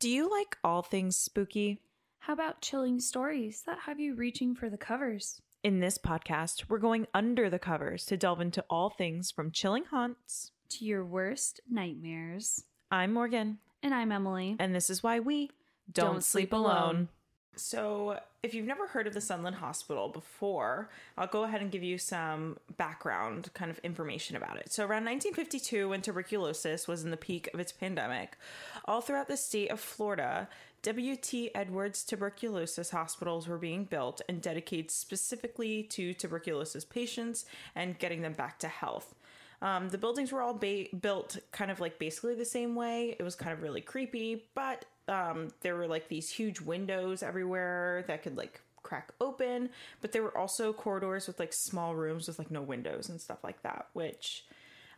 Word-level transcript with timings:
Do 0.00 0.08
you 0.08 0.30
like 0.30 0.56
all 0.64 0.82
things 0.82 1.16
spooky? 1.16 1.80
How 2.20 2.32
about 2.32 2.62
chilling 2.62 3.00
stories 3.00 3.62
that 3.66 3.80
have 3.80 4.00
you 4.00 4.14
reaching 4.14 4.54
for 4.54 4.70
the 4.70 4.78
covers? 4.78 5.40
In 5.62 5.80
this 5.80 5.98
podcast, 5.98 6.64
we're 6.68 6.78
going 6.78 7.06
under 7.12 7.50
the 7.50 7.58
covers 7.58 8.06
to 8.06 8.16
delve 8.16 8.40
into 8.40 8.64
all 8.70 8.88
things 8.88 9.30
from 9.30 9.50
chilling 9.50 9.84
haunts. 9.84 10.52
To 10.70 10.84
your 10.86 11.04
worst 11.04 11.60
nightmares. 11.70 12.64
I'm 12.90 13.12
Morgan, 13.12 13.58
And 13.82 13.92
I'm 13.94 14.10
Emily. 14.10 14.56
and 14.58 14.74
this 14.74 14.88
is 14.88 15.02
why 15.02 15.20
we 15.20 15.50
don't, 15.92 16.06
Don't 16.14 16.24
sleep 16.24 16.48
sleep 16.48 16.52
alone. 16.54 16.72
alone. 16.82 17.08
So, 17.56 18.18
if 18.42 18.54
you've 18.54 18.66
never 18.66 18.86
heard 18.86 19.06
of 19.06 19.12
the 19.12 19.20
Sunland 19.20 19.56
Hospital 19.56 20.08
before, 20.08 20.88
I'll 21.18 21.26
go 21.26 21.44
ahead 21.44 21.60
and 21.60 21.70
give 21.70 21.82
you 21.82 21.98
some 21.98 22.58
background 22.78 23.50
kind 23.54 23.70
of 23.70 23.78
information 23.80 24.36
about 24.36 24.56
it. 24.56 24.72
So, 24.72 24.82
around 24.82 25.04
1952, 25.04 25.88
when 25.88 26.00
tuberculosis 26.00 26.88
was 26.88 27.04
in 27.04 27.10
the 27.10 27.16
peak 27.16 27.50
of 27.52 27.60
its 27.60 27.72
pandemic, 27.72 28.38
all 28.86 29.00
throughout 29.00 29.28
the 29.28 29.36
state 29.36 29.70
of 29.70 29.80
Florida, 29.80 30.48
W.T. 30.82 31.50
Edwards 31.54 32.02
tuberculosis 32.04 32.90
hospitals 32.90 33.46
were 33.46 33.58
being 33.58 33.84
built 33.84 34.22
and 34.28 34.40
dedicated 34.40 34.90
specifically 34.90 35.82
to 35.82 36.14
tuberculosis 36.14 36.86
patients 36.86 37.44
and 37.74 37.98
getting 37.98 38.22
them 38.22 38.32
back 38.32 38.58
to 38.60 38.68
health. 38.68 39.14
Um, 39.60 39.90
the 39.90 39.98
buildings 39.98 40.32
were 40.32 40.40
all 40.40 40.54
ba- 40.54 40.86
built 40.98 41.36
kind 41.52 41.70
of 41.70 41.80
like 41.80 41.98
basically 41.98 42.34
the 42.34 42.46
same 42.46 42.74
way. 42.74 43.14
It 43.18 43.22
was 43.22 43.34
kind 43.34 43.52
of 43.52 43.60
really 43.60 43.82
creepy, 43.82 44.44
but 44.54 44.86
um, 45.10 45.48
there 45.60 45.76
were 45.76 45.88
like 45.88 46.08
these 46.08 46.30
huge 46.30 46.60
windows 46.60 47.22
everywhere 47.22 48.04
that 48.06 48.22
could 48.22 48.36
like 48.36 48.60
crack 48.82 49.12
open. 49.20 49.68
But 50.00 50.12
there 50.12 50.22
were 50.22 50.36
also 50.36 50.72
corridors 50.72 51.26
with 51.26 51.38
like 51.38 51.52
small 51.52 51.94
rooms 51.94 52.28
with 52.28 52.38
like 52.38 52.50
no 52.50 52.62
windows 52.62 53.08
and 53.10 53.20
stuff 53.20 53.42
like 53.44 53.62
that, 53.62 53.88
which 53.92 54.44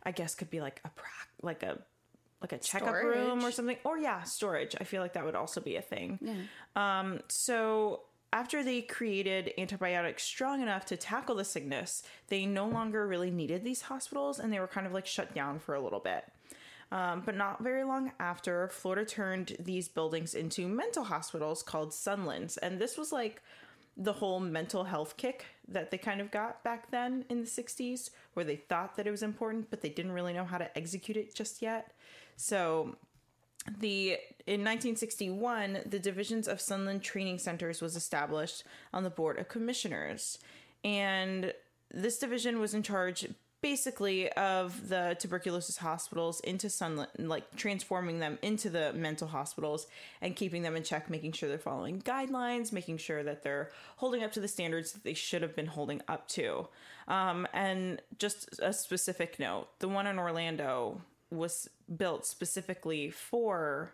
I 0.03 0.11
guess 0.11 0.35
could 0.35 0.49
be 0.49 0.61
like 0.61 0.79
a 0.85 0.91
like 1.41 1.63
a 1.63 1.79
like 2.41 2.51
a 2.51 2.57
checkup 2.59 2.93
room 3.03 3.43
or 3.43 3.51
something. 3.51 3.77
Or 3.83 3.97
yeah, 3.97 4.23
storage. 4.23 4.75
I 4.79 4.83
feel 4.83 5.01
like 5.01 5.13
that 5.13 5.25
would 5.25 5.35
also 5.35 5.59
be 5.61 5.75
a 5.77 5.81
thing. 5.81 6.19
Um, 6.75 7.21
so 7.27 8.01
after 8.31 8.63
they 8.63 8.81
created 8.81 9.53
antibiotics 9.57 10.23
strong 10.23 10.61
enough 10.61 10.85
to 10.87 10.97
tackle 10.97 11.35
the 11.35 11.45
sickness, 11.45 12.03
they 12.27 12.45
no 12.45 12.67
longer 12.67 13.07
really 13.07 13.29
needed 13.31 13.63
these 13.63 13.83
hospitals 13.83 14.39
and 14.39 14.51
they 14.51 14.59
were 14.59 14.67
kind 14.67 14.87
of 14.87 14.93
like 14.93 15.05
shut 15.05 15.33
down 15.35 15.59
for 15.59 15.75
a 15.75 15.81
little 15.81 15.99
bit. 15.99 16.25
Um, 16.91 17.23
but 17.25 17.35
not 17.35 17.63
very 17.63 17.83
long 17.83 18.11
after, 18.19 18.67
Florida 18.67 19.05
turned 19.05 19.55
these 19.59 19.87
buildings 19.87 20.35
into 20.35 20.67
mental 20.67 21.03
hospitals 21.03 21.63
called 21.63 21.89
Sunlands. 21.89 22.57
And 22.61 22.79
this 22.79 22.97
was 22.97 23.11
like 23.11 23.41
the 23.97 24.13
whole 24.13 24.39
mental 24.39 24.83
health 24.83 25.17
kick 25.17 25.45
that 25.67 25.91
they 25.91 25.97
kind 25.97 26.21
of 26.21 26.29
got 26.29 26.63
back 26.63 26.91
then 26.91 27.25
in 27.29 27.41
the 27.41 27.47
60s, 27.47 28.09
where 28.33 28.45
they 28.45 28.55
thought 28.55 28.95
that 28.95 29.07
it 29.07 29.11
was 29.11 29.23
important, 29.23 29.69
but 29.69 29.81
they 29.81 29.89
didn't 29.89 30.11
really 30.11 30.33
know 30.33 30.45
how 30.45 30.57
to 30.57 30.77
execute 30.77 31.17
it 31.17 31.33
just 31.33 31.61
yet. 31.61 31.93
So 32.35 32.95
the 33.79 34.17
in 34.45 34.59
1961 34.59 35.79
the 35.85 35.99
divisions 35.99 36.47
of 36.47 36.59
sunland 36.59 37.01
training 37.01 37.37
centers 37.37 37.81
was 37.81 37.95
established 37.95 38.63
on 38.93 39.03
the 39.03 39.09
board 39.09 39.39
of 39.39 39.47
commissioners 39.47 40.37
and 40.83 41.53
this 41.91 42.17
division 42.17 42.59
was 42.59 42.73
in 42.73 42.83
charge 42.83 43.25
basically 43.63 44.29
of 44.33 44.89
the 44.89 45.15
tuberculosis 45.19 45.77
hospitals 45.77 46.41
into 46.41 46.69
sunland 46.69 47.09
like 47.17 47.55
transforming 47.55 48.19
them 48.19 48.37
into 48.41 48.69
the 48.69 48.91
mental 48.93 49.27
hospitals 49.27 49.87
and 50.21 50.35
keeping 50.35 50.61
them 50.61 50.75
in 50.75 50.83
check 50.83 51.09
making 51.09 51.31
sure 51.31 51.47
they're 51.47 51.57
following 51.57 52.01
guidelines 52.01 52.71
making 52.73 52.97
sure 52.97 53.23
that 53.23 53.41
they're 53.41 53.71
holding 53.97 54.21
up 54.21 54.33
to 54.33 54.41
the 54.41 54.47
standards 54.47 54.91
that 54.91 55.03
they 55.03 55.13
should 55.13 55.41
have 55.41 55.55
been 55.55 55.65
holding 55.65 56.01
up 56.07 56.27
to. 56.27 56.67
Um, 57.07 57.47
and 57.53 58.01
just 58.17 58.59
a 58.61 58.73
specific 58.73 59.39
note 59.39 59.67
the 59.79 59.87
one 59.87 60.07
in 60.07 60.19
orlando 60.19 61.01
was 61.29 61.69
built 61.95 62.25
specifically 62.25 63.09
for 63.09 63.93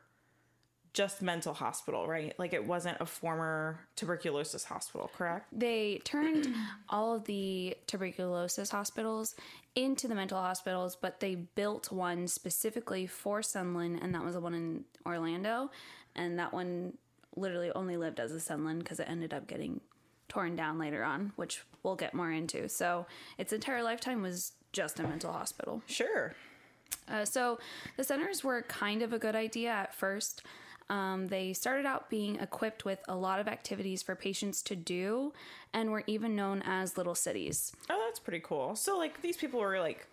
just 0.93 1.21
mental 1.21 1.53
hospital, 1.53 2.07
right? 2.07 2.33
Like 2.39 2.53
it 2.53 2.65
wasn't 2.65 2.97
a 2.99 3.05
former 3.05 3.79
tuberculosis 3.95 4.63
hospital, 4.63 5.09
correct? 5.15 5.47
They 5.51 6.01
turned 6.03 6.53
all 6.89 7.15
of 7.15 7.25
the 7.25 7.77
tuberculosis 7.87 8.69
hospitals 8.71 9.35
into 9.75 10.07
the 10.07 10.15
mental 10.15 10.39
hospitals, 10.39 10.95
but 10.95 11.19
they 11.19 11.35
built 11.35 11.91
one 11.91 12.27
specifically 12.27 13.05
for 13.05 13.41
Sunland, 13.41 13.99
and 14.01 14.13
that 14.15 14.23
was 14.23 14.33
the 14.33 14.41
one 14.41 14.53
in 14.53 14.85
Orlando. 15.05 15.69
And 16.15 16.39
that 16.39 16.53
one 16.53 16.93
literally 17.35 17.71
only 17.75 17.95
lived 17.95 18.19
as 18.19 18.31
a 18.31 18.39
Sunland 18.39 18.79
because 18.79 18.99
it 18.99 19.07
ended 19.07 19.33
up 19.33 19.47
getting 19.47 19.81
torn 20.27 20.55
down 20.55 20.79
later 20.79 21.03
on, 21.03 21.33
which 21.35 21.63
we'll 21.83 21.95
get 21.95 22.13
more 22.13 22.31
into. 22.31 22.67
So 22.67 23.05
its 23.37 23.53
entire 23.53 23.83
lifetime 23.83 24.21
was 24.21 24.53
just 24.73 24.99
a 24.99 25.03
mental 25.03 25.33
hospital. 25.33 25.81
Sure. 25.87 26.35
Uh, 27.07 27.25
so 27.25 27.59
the 27.97 28.03
centers 28.03 28.43
were 28.43 28.61
kind 28.63 29.01
of 29.01 29.13
a 29.13 29.19
good 29.19 29.35
idea 29.35 29.69
at 29.69 29.93
first. 29.93 30.43
Um, 30.89 31.27
they 31.27 31.53
started 31.53 31.85
out 31.85 32.09
being 32.09 32.37
equipped 32.37 32.83
with 32.83 32.99
a 33.07 33.15
lot 33.15 33.39
of 33.39 33.47
activities 33.47 34.01
for 34.01 34.15
patients 34.15 34.61
to 34.63 34.75
do 34.75 35.33
and 35.73 35.91
were 35.91 36.03
even 36.07 36.35
known 36.35 36.63
as 36.65 36.97
little 36.97 37.13
cities. 37.15 37.71
Oh, 37.89 38.03
that's 38.07 38.19
pretty 38.19 38.39
cool. 38.39 38.75
So 38.75 38.97
like 38.97 39.21
these 39.21 39.37
people 39.37 39.59
were 39.59 39.79
like 39.79 40.07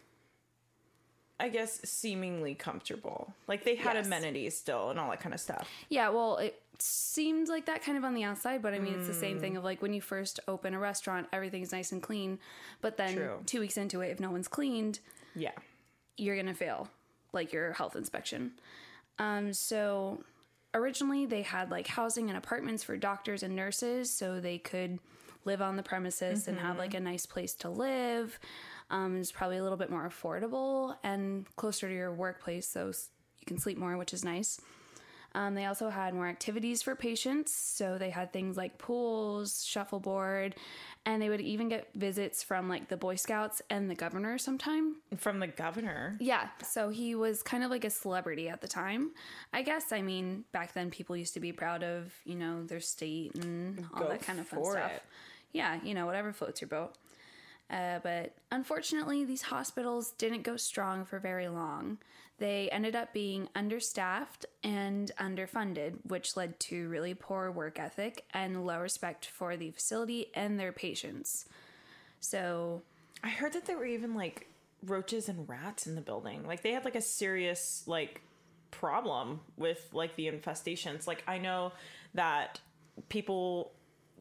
I 1.39 1.51
guess 1.51 1.81
seemingly 1.89 2.55
comfortable. 2.55 3.35
Like 3.47 3.65
they 3.65 3.75
had 3.77 3.95
Yes. 3.97 4.07
amenities 4.07 4.57
still 4.57 4.89
and 4.91 4.99
all 4.99 5.11
that 5.11 5.21
kind 5.21 5.35
of 5.35 5.41
stuff. 5.41 5.69
Yeah, 5.91 6.09
well, 6.09 6.39
it 6.39 6.61
seemed 6.79 7.49
like 7.49 7.67
that 7.67 7.83
kind 7.83 7.99
of 7.99 8.05
on 8.05 8.15
the 8.15 8.25
outside, 8.25 8.63
but 8.63 8.73
I 8.73 8.79
mean, 8.79 8.95
it's 8.95 9.07
the 9.07 9.13
same 9.15 9.39
thing 9.39 9.57
of 9.57 9.65
like 9.65 9.83
when 9.83 9.93
you 9.93 10.01
first 10.01 10.41
open 10.49 10.73
a 10.73 10.79
restaurant, 10.79 11.27
everything's 11.35 11.73
nice 11.73 11.93
and 11.93 12.03
clean, 12.03 12.39
but 12.81 12.97
then 12.97 13.15
True. 13.15 13.39
two 13.45 13.61
weeks 13.61 13.77
into 13.77 14.01
it, 14.01 14.09
if 14.11 14.21
no 14.21 14.31
one's 14.31 14.49
cleaned, 14.49 15.01
Yeah. 15.35 15.53
you're 16.17 16.37
gonna 16.37 16.55
fail 16.55 16.89
like 17.33 17.53
your 17.53 17.73
health 17.75 17.97
inspection 17.97 18.53
um 19.19 19.53
so 19.53 20.23
originally 20.75 21.27
they 21.27 21.43
had 21.43 21.71
like 21.71 21.87
housing 21.87 22.29
and 22.29 22.37
apartments 22.37 22.83
for 22.83 22.97
doctors 22.97 23.43
and 23.43 23.55
nurses 23.55 24.11
so 24.11 24.41
they 24.41 24.59
could 24.59 24.99
live 25.45 25.63
on 25.63 25.77
the 25.77 25.83
premises 25.83 26.49
and 26.49 26.59
have 26.59 26.77
like 26.77 26.95
a 26.95 27.01
nice 27.01 27.25
place 27.25 27.55
to 27.55 27.69
live 27.69 28.39
um 28.91 29.17
it's 29.17 29.33
probably 29.33 29.57
a 29.57 29.63
little 29.63 29.79
bit 29.79 29.91
more 29.91 30.09
affordable 30.09 30.97
and 31.03 31.47
closer 31.57 31.89
to 31.89 31.95
your 31.95 32.13
workplace 32.13 32.67
so 32.67 32.87
you 32.89 33.47
can 33.47 33.59
sleep 33.59 33.79
more 33.79 33.97
which 33.97 34.13
is 34.13 34.25
nice 34.25 34.61
um, 35.37 35.55
they 35.55 35.67
also 35.67 35.91
had 35.91 36.15
more 36.15 36.27
activities 36.27 36.81
for 36.81 36.97
patients. 36.97 37.53
So 37.53 37.99
they 37.99 38.09
had 38.09 38.33
things 38.33 38.57
like 38.57 38.79
pools, 38.79 39.63
shuffleboard, 39.67 40.57
and 41.05 41.21
they 41.21 41.29
would 41.29 41.43
even 41.43 41.69
get 41.69 41.91
visits 41.95 42.43
from 42.43 42.71
like 42.71 42.89
the 42.89 42.97
Boy 42.97 43.17
Scouts 43.17 43.61
and 43.69 43.91
the 43.91 43.95
governor 43.95 44.39
sometime. 44.39 44.97
From 45.19 45.39
the 45.39 45.47
governor. 45.47 46.17
Yeah, 46.21 46.49
so 46.65 46.89
he 46.89 47.15
was 47.15 47.43
kind 47.43 47.63
of 47.63 47.71
like 47.71 47.85
a 47.85 47.91
celebrity 47.91 48.49
at 48.49 48.63
the 48.63 48.67
time. 48.69 49.11
I 49.53 49.61
guess, 49.61 49.93
I 49.93 50.01
mean, 50.01 50.45
back 50.53 50.73
then 50.73 50.91
people 50.91 51.15
used 51.15 51.35
to 51.35 51.41
be 51.41 51.53
proud 51.53 51.85
of, 51.85 52.15
you 52.25 52.35
know, 52.37 52.65
their 52.65 52.81
state 52.81 53.35
and 53.35 53.85
all 53.93 54.05
Go 54.05 54.09
that 54.09 54.23
kind 54.23 54.41
of 54.41 54.49
fun 54.49 54.59
for 54.59 54.73
stuff. 54.73 54.91
it. 54.91 55.03
Yeah, 55.53 55.79
you 55.85 55.93
know, 55.93 56.07
whatever 56.07 56.33
floats 56.33 56.63
your 56.63 56.69
boat. 56.69 56.95
Uh, 57.69 57.99
but 58.03 58.33
unfortunately, 58.51 59.27
these 59.27 59.43
hospitals 59.43 60.13
didn't 60.13 60.43
go 60.45 60.57
strong 60.57 61.05
for 61.05 61.19
very 61.19 61.49
long. 61.49 61.99
They 62.39 62.69
ended 62.71 62.95
up 62.95 63.13
being 63.13 63.49
understaffed 63.55 64.45
and 64.63 65.11
underfunded, 65.19 65.95
which 66.05 66.37
led 66.37 66.61
to 66.61 66.89
really 66.89 67.15
poor 67.15 67.51
work 67.51 67.79
ethic 67.79 68.25
and 68.35 68.67
low 68.67 68.81
respect 68.81 69.27
for 69.27 69.57
the 69.57 69.71
facility 69.71 70.27
and 70.35 70.61
their 70.61 70.73
patients. 70.73 71.47
So, 72.21 72.83
I 73.25 73.29
heard 73.29 73.55
that 73.55 73.65
there 73.65 73.79
were 73.79 73.87
even 73.87 74.15
like 74.15 74.49
roaches 74.85 75.29
and 75.29 75.49
rats 75.49 75.87
in 75.87 75.95
the 75.95 76.01
building. 76.01 76.47
Like 76.47 76.63
they 76.63 76.73
had 76.73 76.85
like 76.85 76.95
a 76.95 77.01
serious 77.01 77.83
like 77.87 78.21
problem 78.71 79.41
with 79.57 79.89
like 79.93 80.17
the 80.17 80.27
infestations. 80.27 81.07
Like 81.07 81.25
I 81.27 81.39
know 81.39 81.73
that 82.15 82.61
people 83.09 83.73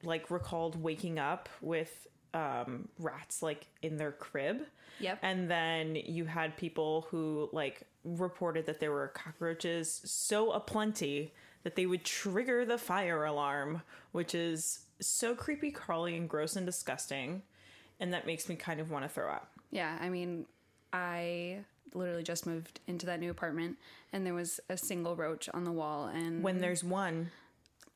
like 0.03 0.31
recalled 0.31 0.81
waking 0.81 1.19
up 1.19 1.49
with 1.61 2.07
um 2.35 2.87
rats 2.99 3.41
like 3.41 3.65
in 3.81 3.97
their 3.97 4.11
crib. 4.11 4.61
Yep. 4.99 5.19
And 5.23 5.49
then 5.49 5.95
you 5.95 6.25
had 6.25 6.55
people 6.55 7.07
who 7.09 7.49
like 7.51 7.83
reported 8.03 8.67
that 8.67 8.79
there 8.79 8.91
were 8.91 9.07
cockroaches 9.07 10.01
so 10.05 10.51
aplenty 10.51 11.33
that 11.63 11.75
they 11.75 11.87
would 11.87 12.03
trigger 12.03 12.63
the 12.63 12.77
fire 12.77 13.25
alarm, 13.25 13.81
which 14.11 14.35
is 14.35 14.81
so 15.01 15.33
creepy, 15.33 15.71
crawly, 15.71 16.15
and 16.15 16.29
gross 16.29 16.55
and 16.55 16.65
disgusting. 16.65 17.41
And 17.99 18.13
that 18.13 18.27
makes 18.27 18.47
me 18.47 18.55
kind 18.55 18.79
of 18.79 18.91
want 18.91 19.03
to 19.03 19.09
throw 19.09 19.29
up. 19.29 19.51
Yeah, 19.71 19.97
I 19.99 20.09
mean, 20.09 20.45
I 20.93 21.59
literally 21.93 22.23
just 22.23 22.45
moved 22.45 22.81
into 22.87 23.05
that 23.05 23.19
new 23.19 23.31
apartment 23.31 23.77
and 24.13 24.25
there 24.25 24.33
was 24.33 24.59
a 24.69 24.77
single 24.77 25.15
roach 25.15 25.49
on 25.53 25.63
the 25.63 25.71
wall 25.71 26.07
and 26.07 26.43
When 26.43 26.59
there's 26.59 26.83
one, 26.83 27.31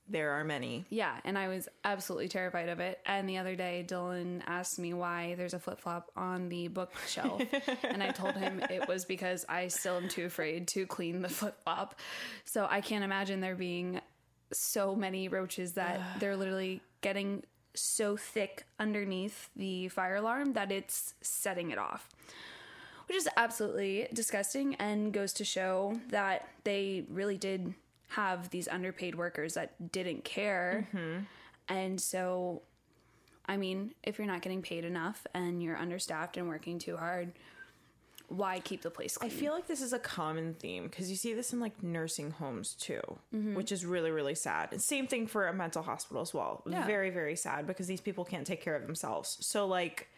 there 0.09 0.31
are 0.31 0.43
many. 0.43 0.85
yeah, 0.89 1.17
and 1.23 1.37
I 1.37 1.47
was 1.47 1.67
absolutely 1.83 2.27
terrified 2.27 2.69
of 2.69 2.79
it. 2.79 2.99
And 3.05 3.29
the 3.29 3.37
other 3.37 3.55
day 3.55 3.85
Dylan 3.87 4.41
asked 4.47 4.79
me 4.79 4.93
why 4.93 5.35
there's 5.35 5.53
a 5.53 5.59
flip-flop 5.59 6.11
on 6.15 6.49
the 6.49 6.67
bookshelf 6.67 7.41
and 7.83 8.01
I 8.01 8.11
told 8.11 8.35
him 8.35 8.61
it 8.69 8.87
was 8.87 9.05
because 9.05 9.45
I 9.47 9.67
still 9.67 9.97
am 9.97 10.09
too 10.09 10.25
afraid 10.25 10.67
to 10.69 10.85
clean 10.85 11.21
the 11.21 11.29
flip-flop. 11.29 11.99
So 12.45 12.67
I 12.69 12.81
can't 12.81 13.03
imagine 13.03 13.39
there 13.39 13.55
being 13.55 14.01
so 14.51 14.95
many 14.95 15.27
roaches 15.27 15.73
that 15.73 16.01
they're 16.19 16.35
literally 16.35 16.81
getting 17.01 17.43
so 17.75 18.17
thick 18.17 18.65
underneath 18.79 19.49
the 19.55 19.87
fire 19.89 20.15
alarm 20.15 20.53
that 20.53 20.71
it's 20.71 21.13
setting 21.21 21.71
it 21.71 21.77
off. 21.77 22.09
Which 23.07 23.17
is 23.17 23.27
absolutely 23.37 24.07
disgusting 24.13 24.75
and 24.75 25.11
goes 25.11 25.33
to 25.33 25.45
show 25.45 25.99
that 26.09 26.47
they 26.63 27.05
really 27.09 27.37
did 27.37 27.73
have 28.09 28.49
these 28.49 28.67
underpaid 28.67 29.15
workers 29.15 29.53
that 29.53 29.91
didn't 29.91 30.23
care. 30.23 30.87
Mm-hmm. 30.93 31.19
And 31.67 32.01
so, 32.01 32.63
I 33.45 33.57
mean, 33.57 33.93
if 34.03 34.17
you're 34.17 34.27
not 34.27 34.41
getting 34.41 34.61
paid 34.61 34.83
enough 34.83 35.25
and 35.33 35.61
you're 35.61 35.77
understaffed 35.77 36.37
and 36.37 36.47
working 36.47 36.79
too 36.79 36.97
hard, 36.97 37.31
why 38.27 38.59
keep 38.59 38.81
the 38.81 38.91
place 38.91 39.17
clean? 39.17 39.31
I 39.31 39.33
feel 39.33 39.53
like 39.53 39.67
this 39.67 39.81
is 39.81 39.93
a 39.93 39.99
common 39.99 40.53
theme 40.53 40.83
because 40.83 41.09
you 41.09 41.15
see 41.15 41.33
this 41.33 41.51
in 41.53 41.59
like 41.59 41.81
nursing 41.83 42.31
homes 42.31 42.73
too, 42.73 43.01
which 43.31 43.71
is 43.71 43.85
really, 43.85 44.11
really 44.11 44.35
sad. 44.35 44.69
And 44.71 44.81
same 44.81 45.07
thing 45.07 45.25
for 45.27 45.47
a 45.47 45.53
mental 45.53 45.81
hospital 45.81 46.21
as 46.21 46.33
well. 46.33 46.63
Yeah. 46.67 46.85
Very, 46.85 47.09
very 47.09 47.35
sad 47.35 47.65
because 47.65 47.87
these 47.87 48.01
people 48.01 48.25
can't 48.25 48.45
take 48.45 48.61
care 48.61 48.75
of 48.75 48.83
themselves. 48.83 49.37
So, 49.41 49.65
like, 49.65 50.09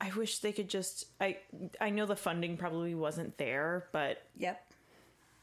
I 0.00 0.10
wish 0.16 0.38
they 0.40 0.52
could 0.52 0.68
just. 0.68 1.06
I 1.20 1.38
I 1.80 1.90
know 1.90 2.06
the 2.06 2.16
funding 2.16 2.56
probably 2.56 2.94
wasn't 2.94 3.36
there, 3.38 3.86
but 3.92 4.22
yep. 4.36 4.62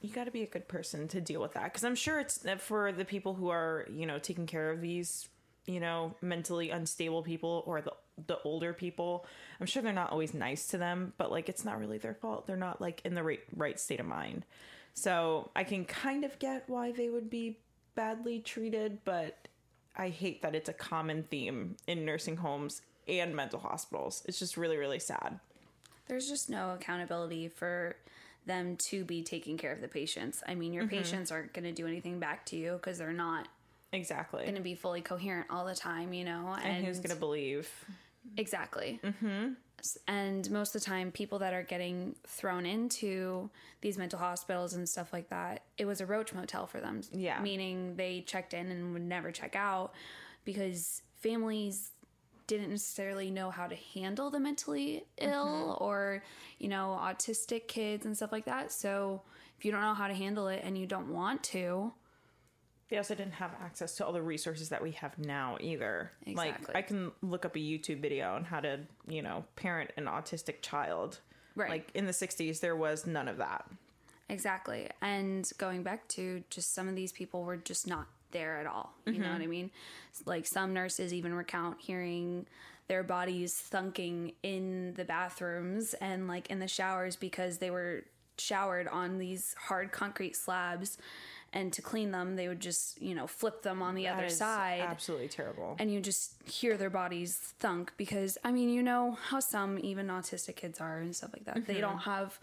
You 0.01 0.09
got 0.09 0.25
to 0.25 0.31
be 0.31 0.44
a 0.44 0.47
good 0.47 0.68
person 0.68 1.07
to 1.09 1.21
deal 1.21 1.42
with 1.42 1.53
that. 1.53 1.65
Because 1.65 1.83
i'm 1.83 1.95
sure 1.95 2.19
it's 2.19 2.45
uh, 2.45 2.56
for 2.57 2.92
the 2.92 3.06
people 3.06 3.33
who 3.33 3.50
are 3.50 3.88
you 3.92 4.06
know 4.06 4.19
taking 4.19 4.45
care 4.45 4.69
of 4.69 4.81
these 4.81 5.27
you 5.65 5.80
know 5.80 6.13
mentally 6.21 6.69
unstable 6.69 7.24
people 7.24 7.63
or 7.65 7.81
the 7.81 7.94
the 8.27 8.39
older 8.44 8.71
people 8.71 9.25
i'm 9.59 9.65
sure 9.65 9.81
they're 9.81 9.92
not 9.92 10.09
always 10.12 10.33
nice 10.33 10.68
to 10.68 10.77
them 10.77 11.12
but 11.18 11.31
like 11.31 11.50
it's 11.50 11.65
not 11.65 11.80
really 11.80 11.97
their 11.97 12.13
fault. 12.13 12.47
They're 12.47 12.56
not 12.56 12.80
like 12.81 13.01
in 13.03 13.13
the 13.13 13.24
right 13.24 13.42
right 13.56 13.80
state 13.80 14.00
of 14.00 14.06
mind. 14.06 14.45
So 14.94 15.51
i 15.56 15.63
can 15.63 15.86
kind 15.86 16.24
of 16.24 16.38
get 16.39 16.69
why 16.69 16.91
they 16.91 17.09
would 17.09 17.30
be 17.30 17.59
badly 17.95 18.39
treated 18.39 19.00
but 19.06 19.48
i 19.95 20.09
hate 20.09 20.41
that 20.41 20.56
it's 20.56 20.69
a 20.69 20.74
common 20.74 21.24
theme 21.24 21.77
in 21.88 22.06
nursing 22.06 22.38
homes 22.38 22.81
and 23.07 23.36
mental 23.36 23.59
hospitals. 23.59 24.24
It's 24.27 24.39
just 24.39 24.57
really 24.57 24.77
really 24.77 25.00
sad. 25.00 25.39
There's 26.07 26.30
just 26.30 26.50
no 26.50 26.71
accountability 26.71 27.48
for 27.48 27.95
them 28.45 28.77
to 28.77 29.03
be 29.03 29.24
taking 29.24 29.57
care 29.57 29.71
of 29.71 29.81
the 29.81 29.88
patients. 29.88 30.44
I 30.47 30.56
mean, 30.56 30.74
your 30.74 30.83
Mm-hmm. 30.83 30.97
patients 30.97 31.31
aren't 31.31 31.53
going 31.53 31.65
to 31.65 31.71
do 31.71 31.88
anything 31.88 32.19
back 32.19 32.45
to 32.47 32.56
you 32.56 32.74
because 32.74 32.97
they're 32.97 33.12
not 33.13 33.47
exactly 33.92 34.44
going 34.44 34.56
to 34.56 34.62
be 34.62 34.75
fully 34.75 35.01
coherent 35.01 35.47
all 35.50 35.65
the 35.65 35.75
time, 35.75 36.13
you 36.13 36.24
know? 36.25 36.56
and 36.63 36.86
who's 36.86 37.00
gonna 37.00 37.15
believe 37.15 37.69
Exactly. 38.38 39.00
Mm-hmm. 39.03 39.53
And 40.07 40.50
most 40.51 40.75
of 40.75 40.81
the 40.81 40.86
time, 40.86 41.12
people 41.12 41.39
that 41.39 41.53
are 41.53 41.62
getting 41.63 42.15
thrown 42.25 42.65
into 42.65 43.50
these 43.81 43.97
mental 43.97 44.18
hospitals 44.18 44.74
and 44.74 44.88
stuff 44.89 45.13
like 45.13 45.30
that, 45.30 45.62
it 45.77 45.86
was 45.86 46.01
a 46.01 46.06
roach 46.06 46.33
motel 46.33 46.65
for 46.65 46.80
them. 46.80 47.01
Yeah. 47.12 47.39
Meaning 47.39 47.95
they 47.95 48.21
checked 48.21 48.53
in 48.53 48.71
and 48.71 48.94
would 48.94 49.03
never 49.03 49.31
check 49.31 49.56
out 49.56 49.94
because 50.44 51.01
families 51.21 51.91
didn't 52.47 52.69
necessarily 52.69 53.31
know 53.31 53.50
how 53.50 53.68
to 53.68 53.75
handle 53.94 54.30
the 54.30 54.39
mentally 54.39 55.06
ill 55.18 55.75
mm-hmm. 55.75 55.83
or, 55.83 56.24
you 56.59 56.68
know, 56.68 57.00
autistic 57.01 57.68
kids 57.68 58.06
and 58.06 58.15
stuff 58.15 58.31
like 58.31 58.45
that. 58.45 58.71
So 58.71 59.21
if 59.57 59.65
you 59.65 59.71
don't 59.71 59.81
know 59.81 59.94
how 59.94 60.07
to 60.07 60.13
handle 60.13 60.47
it 60.47 60.62
and 60.63 60.77
you 60.77 60.86
don't 60.86 61.13
want 61.13 61.44
to, 61.44 61.94
they 62.89 62.97
also 62.97 63.15
didn't 63.15 63.33
have 63.33 63.51
access 63.62 63.95
to 63.95 64.06
all 64.06 64.13
the 64.13 64.21
resources 64.21 64.69
that 64.69 64.81
we 64.81 64.92
have 64.92 65.18
now 65.18 65.57
either. 65.59 66.12
Like 66.27 66.75
I 66.75 66.81
can 66.81 67.12
look 67.21 67.45
up 67.45 67.56
a 67.56 67.59
YouTube 67.59 68.00
video 68.00 68.33
on 68.33 68.44
how 68.44 68.59
to, 68.59 68.81
you 69.07 69.24
know, 69.24 69.44
parent 69.56 69.91
an 69.98 70.06
autistic 70.06 70.62
child. 70.62 71.19
Right. 71.56 71.69
Like 71.69 71.89
in 71.95 72.06
the 72.06 72.12
60s 72.12 72.59
there 72.59 72.75
was 72.75 73.07
none 73.07 73.27
of 73.27 73.38
that. 73.38 73.65
Exactly. 74.30 74.89
And 75.01 75.50
going 75.57 75.83
back 75.83 76.07
to 76.09 76.44
just 76.50 76.74
some 76.74 76.88
of 76.88 76.95
these 76.95 77.12
people 77.12 77.44
were 77.44 77.57
just 77.57 77.88
not 77.88 78.07
there 78.31 78.57
at 78.57 78.68
all. 78.68 78.94
You 79.06 79.13
know 79.13 79.30
what 79.30 79.36
mm-hmm. 79.36 79.44
I 79.44 79.48
mean? 79.48 79.72
Like 80.25 80.45
some 80.45 80.74
nurses 80.74 81.13
even 81.13 81.33
recount 81.33 81.80
hearing 81.80 82.45
their 82.88 83.04
bodies 83.04 83.63
thunking 83.72 84.33
in 84.44 84.94
the 84.95 85.06
bathrooms 85.06 85.94
and 85.95 86.27
like 86.27 86.50
in 86.50 86.60
the 86.60 86.68
showers 86.68 87.16
because 87.16 87.57
they 87.57 87.72
were 87.72 88.04
showered 88.38 88.88
on 88.88 89.18
these 89.18 89.56
hard 89.57 89.92
concrete 89.92 90.36
slabs 90.36 90.98
and 91.54 91.72
to 91.72 91.81
clean 91.81 92.12
them 92.12 92.36
they 92.36 92.48
would 92.48 92.60
just, 92.60 93.01
you 93.01 93.16
know, 93.16 93.25
flip 93.27 93.62
them 93.63 93.81
on 93.81 93.95
the 93.95 94.04
That 94.04 94.18
other 94.18 94.30
side 94.30 94.81
Absolutely 94.81 95.30
terrible. 95.30 95.75
and 95.80 95.92
you 95.92 96.01
just 96.01 96.33
hear 96.48 96.77
their 96.77 96.89
bodies 96.89 97.38
thunk 97.60 97.94
because 97.98 98.38
I 98.44 98.51
mean, 98.51 98.69
you 98.69 98.83
know 98.83 99.18
how 99.30 99.39
some 99.39 99.80
even 99.80 100.07
autistic 100.07 100.57
kids 100.57 100.80
are 100.81 101.00
and 101.00 101.16
stuff 101.16 101.31
like 101.33 101.45
that. 101.45 101.66
They 101.66 101.80
don't 101.80 101.98
mm-hmm. 101.98 102.10
have 102.10 102.38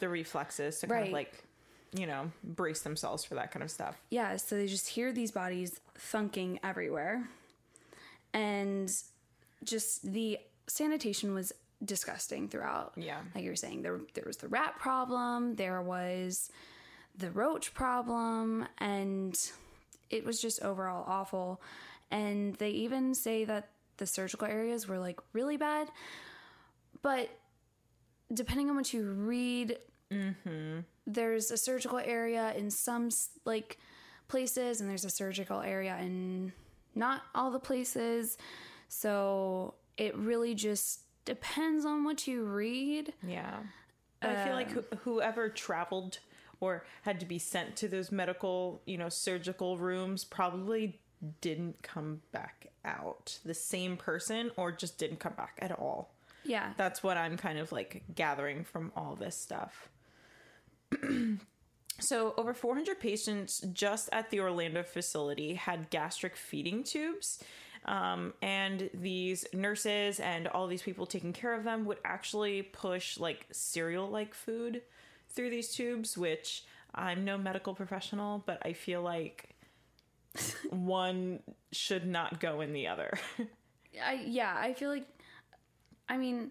the 0.00 0.08
reflexes 0.08 0.80
to 0.80 0.86
kind 0.86 1.00
Right. 1.00 1.06
of 1.06 1.12
like, 1.12 1.44
you 1.92 2.06
know, 2.06 2.30
brace 2.42 2.80
themselves 2.80 3.24
for 3.24 3.34
that 3.36 3.50
kind 3.50 3.62
of 3.62 3.70
stuff. 3.70 4.00
yeah, 4.10 4.36
so 4.36 4.56
they 4.56 4.66
just 4.66 4.88
hear 4.88 5.12
these 5.12 5.30
bodies 5.30 5.80
thunking 5.98 6.58
everywhere. 6.62 7.28
And 8.34 8.92
just 9.64 10.12
the 10.12 10.38
sanitation 10.66 11.32
was 11.32 11.52
disgusting 11.84 12.48
throughout. 12.48 12.92
Yeah. 12.96 13.20
Like 13.34 13.44
you 13.44 13.50
were 13.50 13.56
saying, 13.56 13.82
there 13.82 14.00
there 14.14 14.24
was 14.26 14.38
the 14.38 14.48
rat 14.48 14.78
problem, 14.78 15.56
there 15.56 15.80
was 15.82 16.50
the 17.16 17.30
roach 17.30 17.72
problem, 17.74 18.66
and 18.78 19.38
it 20.10 20.24
was 20.24 20.40
just 20.40 20.62
overall 20.62 21.04
awful. 21.06 21.60
And 22.10 22.54
they 22.56 22.70
even 22.70 23.14
say 23.14 23.44
that 23.44 23.70
the 23.96 24.06
surgical 24.06 24.46
areas 24.46 24.86
were 24.86 24.98
like 24.98 25.20
really 25.32 25.56
bad. 25.56 25.88
But 27.02 27.30
depending 28.32 28.70
on 28.70 28.76
what 28.76 28.92
you 28.92 29.04
read, 29.04 29.78
mm-hmm. 30.12 30.80
There's 31.06 31.50
a 31.50 31.56
surgical 31.56 31.98
area 31.98 32.52
in 32.56 32.70
some 32.70 33.08
like 33.44 33.78
places 34.28 34.80
and 34.80 34.90
there's 34.90 35.04
a 35.04 35.10
surgical 35.10 35.60
area 35.60 35.96
in 36.00 36.52
not 36.94 37.22
all 37.34 37.50
the 37.50 37.60
places 37.60 38.36
so 38.88 39.74
it 39.96 40.16
really 40.16 40.54
just 40.54 41.00
depends 41.24 41.84
on 41.84 42.04
what 42.04 42.26
you 42.26 42.42
read 42.44 43.12
Yeah. 43.26 43.58
I 44.22 44.44
feel 44.44 44.54
like 44.54 44.70
who- 44.70 44.80
um, 44.92 44.98
whoever 45.04 45.48
traveled 45.48 46.18
or 46.58 46.84
had 47.02 47.20
to 47.20 47.26
be 47.26 47.38
sent 47.38 47.76
to 47.76 47.86
those 47.86 48.10
medical, 48.10 48.80
you 48.86 48.96
know, 48.96 49.08
surgical 49.10 49.76
rooms 49.78 50.24
probably 50.24 50.98
didn't 51.42 51.82
come 51.82 52.22
back 52.32 52.68
out. 52.84 53.38
The 53.44 53.52
same 53.54 53.96
person 53.96 54.50
or 54.56 54.72
just 54.72 54.96
didn't 54.98 55.18
come 55.20 55.34
back 55.34 55.58
at 55.60 55.70
all. 55.70 56.14
yeah 56.44 56.72
That's 56.76 57.02
what 57.02 57.16
I'm 57.18 57.36
kind 57.36 57.58
of 57.58 57.72
like 57.72 58.04
gathering 58.14 58.64
from 58.64 58.90
all 58.96 59.14
this 59.16 59.36
stuff. 59.36 59.88
so, 62.00 62.34
over 62.36 62.54
400 62.54 63.00
patients 63.00 63.60
just 63.72 64.08
at 64.12 64.30
the 64.30 64.40
Orlando 64.40 64.82
facility 64.82 65.54
had 65.54 65.90
gastric 65.90 66.36
feeding 66.36 66.82
tubes. 66.84 67.42
Um, 67.84 68.34
and 68.42 68.90
these 68.94 69.46
nurses 69.52 70.18
and 70.18 70.48
all 70.48 70.66
these 70.66 70.82
people 70.82 71.06
taking 71.06 71.32
care 71.32 71.54
of 71.54 71.62
them 71.64 71.84
would 71.84 71.98
actually 72.04 72.62
push 72.62 73.18
like 73.18 73.46
cereal 73.52 74.08
like 74.08 74.34
food 74.34 74.82
through 75.30 75.50
these 75.50 75.72
tubes, 75.74 76.18
which 76.18 76.64
I'm 76.94 77.24
no 77.24 77.38
medical 77.38 77.74
professional, 77.74 78.42
but 78.44 78.58
I 78.64 78.72
feel 78.72 79.02
like 79.02 79.54
one 80.70 81.40
should 81.72 82.06
not 82.06 82.40
go 82.40 82.60
in 82.60 82.72
the 82.72 82.88
other. 82.88 83.12
I, 84.04 84.24
yeah 84.26 84.54
i 84.54 84.74
feel 84.74 84.90
like 84.90 85.06
i 86.06 86.18
mean 86.18 86.50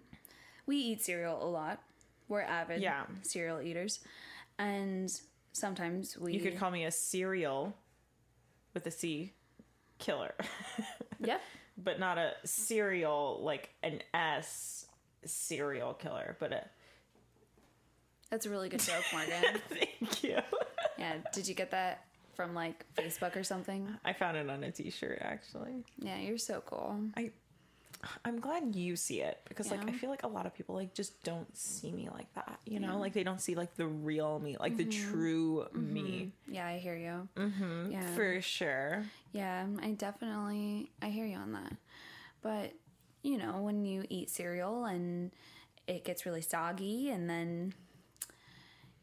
we 0.66 0.78
eat 0.78 1.02
cereal 1.04 1.40
a 1.40 1.46
lot 1.48 1.80
we're 2.26 2.40
avid 2.40 2.82
Yeah. 2.82 3.04
cereal 3.22 3.60
eaters 3.62 4.00
and 4.58 5.12
sometimes 5.52 6.16
we 6.18 6.34
You 6.34 6.40
could 6.40 6.58
call 6.58 6.70
me 6.70 6.84
a 6.84 6.90
serial 6.90 7.74
with 8.74 8.86
a 8.86 8.90
C 8.90 9.32
killer, 9.98 10.34
yep. 11.20 11.40
But 11.78 11.98
not 12.00 12.16
a 12.18 12.32
serial 12.44 13.40
like 13.42 13.70
an 13.82 14.00
S 14.14 14.86
serial 15.24 15.94
killer, 15.94 16.36
but 16.40 16.52
a 16.52 16.64
that's 18.30 18.46
a 18.46 18.50
really 18.50 18.68
good 18.68 18.80
joke 18.80 19.04
morgan. 19.12 19.60
Thank 19.68 20.24
you. 20.24 20.38
yeah 20.98 21.14
did 21.32 21.46
you 21.46 21.54
get 21.54 21.70
that 21.70 22.04
from 22.34 22.54
like 22.54 22.84
facebook 22.96 23.36
or 23.36 23.44
something? 23.44 23.88
I 24.04 24.12
found 24.12 24.36
it 24.36 24.48
on 24.50 24.62
a 24.64 24.70
t-shirt 24.70 25.18
actually. 25.22 25.84
yeah 25.98 26.18
you're 26.18 26.38
so 26.38 26.62
cool. 26.66 26.98
I 27.16 27.30
I'm 28.24 28.40
glad 28.40 28.74
you 28.76 28.96
see 28.96 29.20
it 29.20 29.40
because 29.48 29.70
like 29.70 29.88
I 29.88 29.92
feel 29.92 30.10
like 30.10 30.22
a 30.22 30.28
lot 30.28 30.46
of 30.46 30.54
people 30.54 30.74
like 30.74 30.94
just 30.94 31.22
don't 31.22 31.56
see 31.56 31.92
me 31.92 32.08
like 32.12 32.32
that, 32.34 32.58
you 32.64 32.80
know? 32.80 32.98
Like 32.98 33.12
they 33.12 33.22
don't 33.22 33.40
see 33.40 33.54
like 33.54 33.74
the 33.76 33.86
real 33.86 34.38
me, 34.38 34.56
like 34.58 34.76
the 34.76 34.84
true 34.84 35.66
me. 35.74 36.32
Yeah, 36.48 36.66
I 36.66 36.78
hear 36.78 36.96
you. 36.96 37.28
Mm-hmm. 37.36 37.92
Yeah, 37.92 38.14
For 38.14 38.40
sure. 38.40 39.04
yeah, 39.32 39.66
I 39.82 39.90
definitely 39.92 40.90
I 41.02 41.08
hear 41.08 41.26
you 41.26 41.36
on 41.36 41.52
that. 41.52 41.76
But 42.42 42.72
you 43.22 43.38
know, 43.38 43.60
when 43.62 43.84
you 43.84 44.04
eat 44.08 44.30
cereal 44.30 44.84
and 44.84 45.32
it 45.86 46.04
gets 46.04 46.26
really 46.26 46.42
soggy, 46.42 47.10
and 47.10 47.28
then 47.28 47.74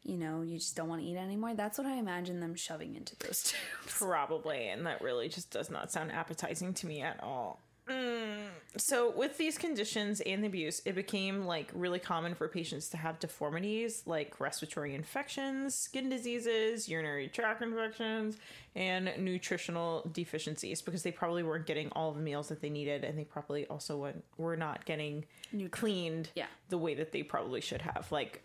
you 0.02 0.16
know 0.16 0.42
you 0.42 0.58
just 0.58 0.76
don't 0.76 0.88
want 0.88 1.00
to 1.02 1.06
eat 1.06 1.16
anymore. 1.16 1.54
That's 1.54 1.78
what 1.78 1.86
I 1.86 1.96
imagine 1.96 2.40
them 2.40 2.54
shoving 2.54 2.94
into 2.94 3.16
those 3.16 3.42
tubes. 3.82 3.98
Probably, 3.98 4.68
and 4.68 4.86
that 4.86 5.00
really 5.00 5.28
just 5.28 5.50
does 5.50 5.70
not 5.70 5.90
sound 5.92 6.12
appetizing 6.12 6.74
to 6.74 6.86
me 6.86 7.00
at 7.02 7.22
all. 7.22 7.60
Mm, 7.88 8.46
so, 8.76 9.10
with 9.10 9.36
these 9.36 9.58
conditions 9.58 10.20
and 10.22 10.42
the 10.42 10.46
abuse, 10.48 10.80
it 10.86 10.94
became 10.94 11.44
like 11.44 11.70
really 11.74 11.98
common 11.98 12.34
for 12.34 12.48
patients 12.48 12.88
to 12.90 12.96
have 12.96 13.18
deformities 13.18 14.02
like 14.06 14.40
respiratory 14.40 14.94
infections, 14.94 15.74
skin 15.74 16.08
diseases, 16.08 16.88
urinary 16.88 17.28
tract 17.28 17.62
infections, 17.62 18.36
and 18.74 19.12
nutritional 19.18 20.08
deficiencies 20.12 20.80
because 20.80 21.02
they 21.02 21.12
probably 21.12 21.42
weren't 21.42 21.66
getting 21.66 21.90
all 21.92 22.12
the 22.12 22.20
meals 22.20 22.48
that 22.48 22.60
they 22.62 22.70
needed, 22.70 23.04
and 23.04 23.18
they 23.18 23.24
probably 23.24 23.66
also 23.66 23.98
went, 23.98 24.24
were 24.38 24.56
not 24.56 24.84
getting 24.86 25.24
cleaned 25.70 26.30
Yeah. 26.34 26.46
the 26.70 26.78
way 26.78 26.94
that 26.94 27.12
they 27.12 27.22
probably 27.22 27.60
should 27.60 27.82
have. 27.82 28.10
Like, 28.10 28.42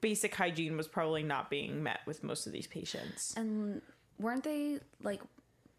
basic 0.00 0.34
hygiene 0.34 0.76
was 0.76 0.86
probably 0.86 1.22
not 1.24 1.50
being 1.50 1.82
met 1.82 2.00
with 2.06 2.22
most 2.22 2.46
of 2.46 2.52
these 2.52 2.66
patients. 2.68 3.34
And 3.36 3.82
weren't 4.18 4.44
they 4.44 4.78
like 5.02 5.20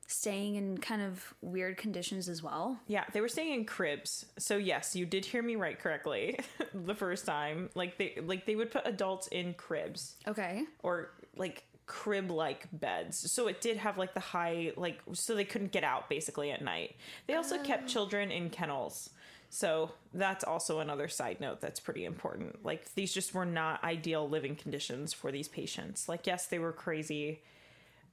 staying 0.08 0.56
in 0.56 0.78
kind 0.78 1.02
of 1.02 1.34
weird 1.42 1.78
conditions 1.78 2.30
as 2.30 2.42
well? 2.42 2.80
Yeah, 2.88 3.04
they 3.14 3.22
were 3.22 3.28
staying 3.28 3.54
in 3.54 3.66
cribs. 3.66 4.26
So 4.40 4.58
yes, 4.58 4.96
you 4.96 5.06
did 5.06 5.26
hear 5.26 5.44
me 5.44 5.56
right 5.58 5.78
correctly 5.78 6.40
the 6.74 6.96
first 6.96 7.26
time. 7.26 7.70
Like 7.76 7.98
they 7.98 8.18
like 8.26 8.46
they 8.46 8.56
would 8.56 8.72
put 8.72 8.88
adults 8.88 9.28
in 9.28 9.54
cribs 9.54 10.16
Okay. 10.28 10.64
or 10.82 11.12
like 11.36 11.66
crib 11.86 12.32
like 12.32 12.68
beds. 12.72 13.32
So 13.32 13.48
it 13.48 13.62
did 13.62 13.78
have 13.78 13.98
like 13.98 14.14
the 14.14 14.20
high 14.22 14.72
like 14.78 15.00
so 15.14 15.36
they 15.36 15.46
couldn't 15.46 15.72
get 15.72 15.84
out 15.84 16.10
basically 16.10 16.52
at 16.52 16.64
night. 16.64 16.96
They 17.28 17.36
also 17.36 17.62
kept 17.62 17.84
oh. 17.84 17.88
children 17.88 18.32
in 18.32 18.50
kennels. 18.50 19.10
So 19.50 19.92
that's 20.14 20.44
also 20.44 20.80
another 20.80 21.08
side 21.08 21.40
note 21.40 21.62
that's 21.62 21.80
pretty 21.80 22.06
important. 22.06 22.64
Like 22.66 22.94
these 22.96 23.14
just 23.14 23.34
were 23.34 23.46
not 23.46 23.84
ideal 23.84 24.28
living 24.28 24.56
conditions 24.56 25.14
for 25.14 25.32
these 25.32 25.48
patients. 25.50 26.08
Like 26.08 26.26
yes, 26.28 26.48
they 26.48 26.60
were 26.60 26.74
crazy, 26.74 27.42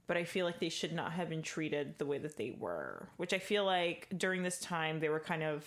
but 0.07 0.17
I 0.17 0.23
feel 0.23 0.45
like 0.45 0.59
they 0.59 0.69
should 0.69 0.93
not 0.93 1.13
have 1.13 1.29
been 1.29 1.41
treated 1.41 1.97
the 1.97 2.05
way 2.05 2.17
that 2.17 2.37
they 2.37 2.55
were. 2.57 3.09
Which 3.17 3.33
I 3.33 3.39
feel 3.39 3.65
like 3.65 4.07
during 4.15 4.43
this 4.43 4.59
time 4.59 4.99
they 4.99 5.09
were 5.09 5.19
kind 5.19 5.43
of 5.43 5.65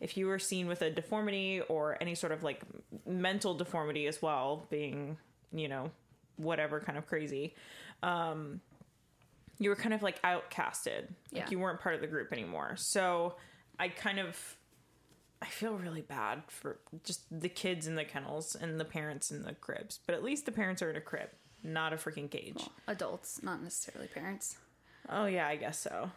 if 0.00 0.16
you 0.16 0.26
were 0.26 0.38
seen 0.40 0.66
with 0.66 0.82
a 0.82 0.90
deformity 0.90 1.60
or 1.68 1.96
any 2.00 2.16
sort 2.16 2.32
of 2.32 2.42
like 2.42 2.60
mental 3.06 3.54
deformity 3.54 4.08
as 4.08 4.20
well, 4.20 4.66
being, 4.68 5.16
you 5.52 5.68
know, 5.68 5.92
whatever 6.36 6.80
kind 6.80 6.98
of 6.98 7.06
crazy, 7.06 7.54
um, 8.02 8.60
you 9.58 9.70
were 9.70 9.76
kind 9.76 9.94
of 9.94 10.02
like 10.02 10.20
outcasted. 10.22 11.06
Like 11.32 11.52
you 11.52 11.60
weren't 11.60 11.80
part 11.80 11.94
of 11.94 12.00
the 12.00 12.08
group 12.08 12.32
anymore. 12.32 12.74
So 12.76 13.36
I 13.78 13.88
kind 13.88 14.18
of 14.18 14.56
I 15.40 15.46
feel 15.46 15.74
really 15.74 16.02
bad 16.02 16.42
for 16.48 16.78
just 17.04 17.22
the 17.30 17.48
kids 17.48 17.86
in 17.86 17.94
the 17.94 18.04
kennels 18.04 18.56
and 18.56 18.80
the 18.80 18.84
parents 18.84 19.30
in 19.30 19.42
the 19.42 19.54
cribs. 19.54 20.00
But 20.04 20.16
at 20.16 20.24
least 20.24 20.46
the 20.46 20.52
parents 20.52 20.82
are 20.82 20.90
in 20.90 20.96
a 20.96 21.00
crib, 21.00 21.30
not 21.62 21.92
a 21.92 21.96
freaking 21.96 22.30
cage. 22.30 22.62
Adults, 22.86 23.42
not 23.42 23.62
necessarily 23.62 24.08
parents. 24.08 24.56
Oh 25.08 25.26
yeah, 25.26 25.46
I 25.46 25.56
guess 25.56 25.78
so. 25.78 26.10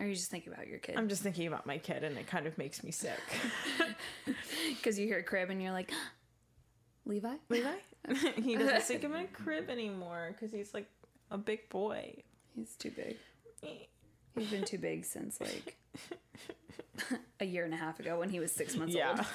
Or 0.00 0.06
you 0.06 0.14
just 0.14 0.30
thinking 0.30 0.52
about 0.52 0.68
your 0.68 0.78
kid 0.78 0.96
I'm 0.96 1.08
just 1.08 1.22
thinking 1.22 1.46
about 1.46 1.66
my 1.66 1.76
kid 1.78 2.02
and 2.02 2.16
it 2.16 2.26
kind 2.26 2.46
of 2.46 2.56
makes 2.56 2.82
me 2.82 2.90
sick. 2.90 3.20
because 4.70 4.98
you 4.98 5.06
hear 5.06 5.22
crib 5.22 5.50
and 5.50 5.62
you're 5.62 5.72
like, 5.72 5.92
Levi. 7.06 7.34
Levi? 7.48 7.74
he 8.42 8.56
doesn't 8.56 8.82
sleep 8.82 9.04
in 9.04 9.12
a 9.14 9.26
crib 9.26 9.70
anymore 9.70 10.30
because 10.32 10.52
he's 10.52 10.74
like 10.74 10.88
a 11.30 11.38
big 11.38 11.68
boy. 11.68 12.14
He's 12.54 12.74
too 12.76 12.90
big. 12.90 13.16
Eh, 13.62 13.86
He's 14.36 14.50
been 14.50 14.64
too 14.64 14.78
big 14.78 15.04
since 15.04 15.40
like 15.40 15.76
a 17.40 17.44
year 17.44 17.64
and 17.64 17.74
a 17.74 17.76
half 17.76 18.00
ago 18.00 18.18
when 18.18 18.28
he 18.30 18.40
was 18.40 18.52
six 18.52 18.76
months 18.76 18.94
Yeah. 18.94 19.10
old. 19.10 19.26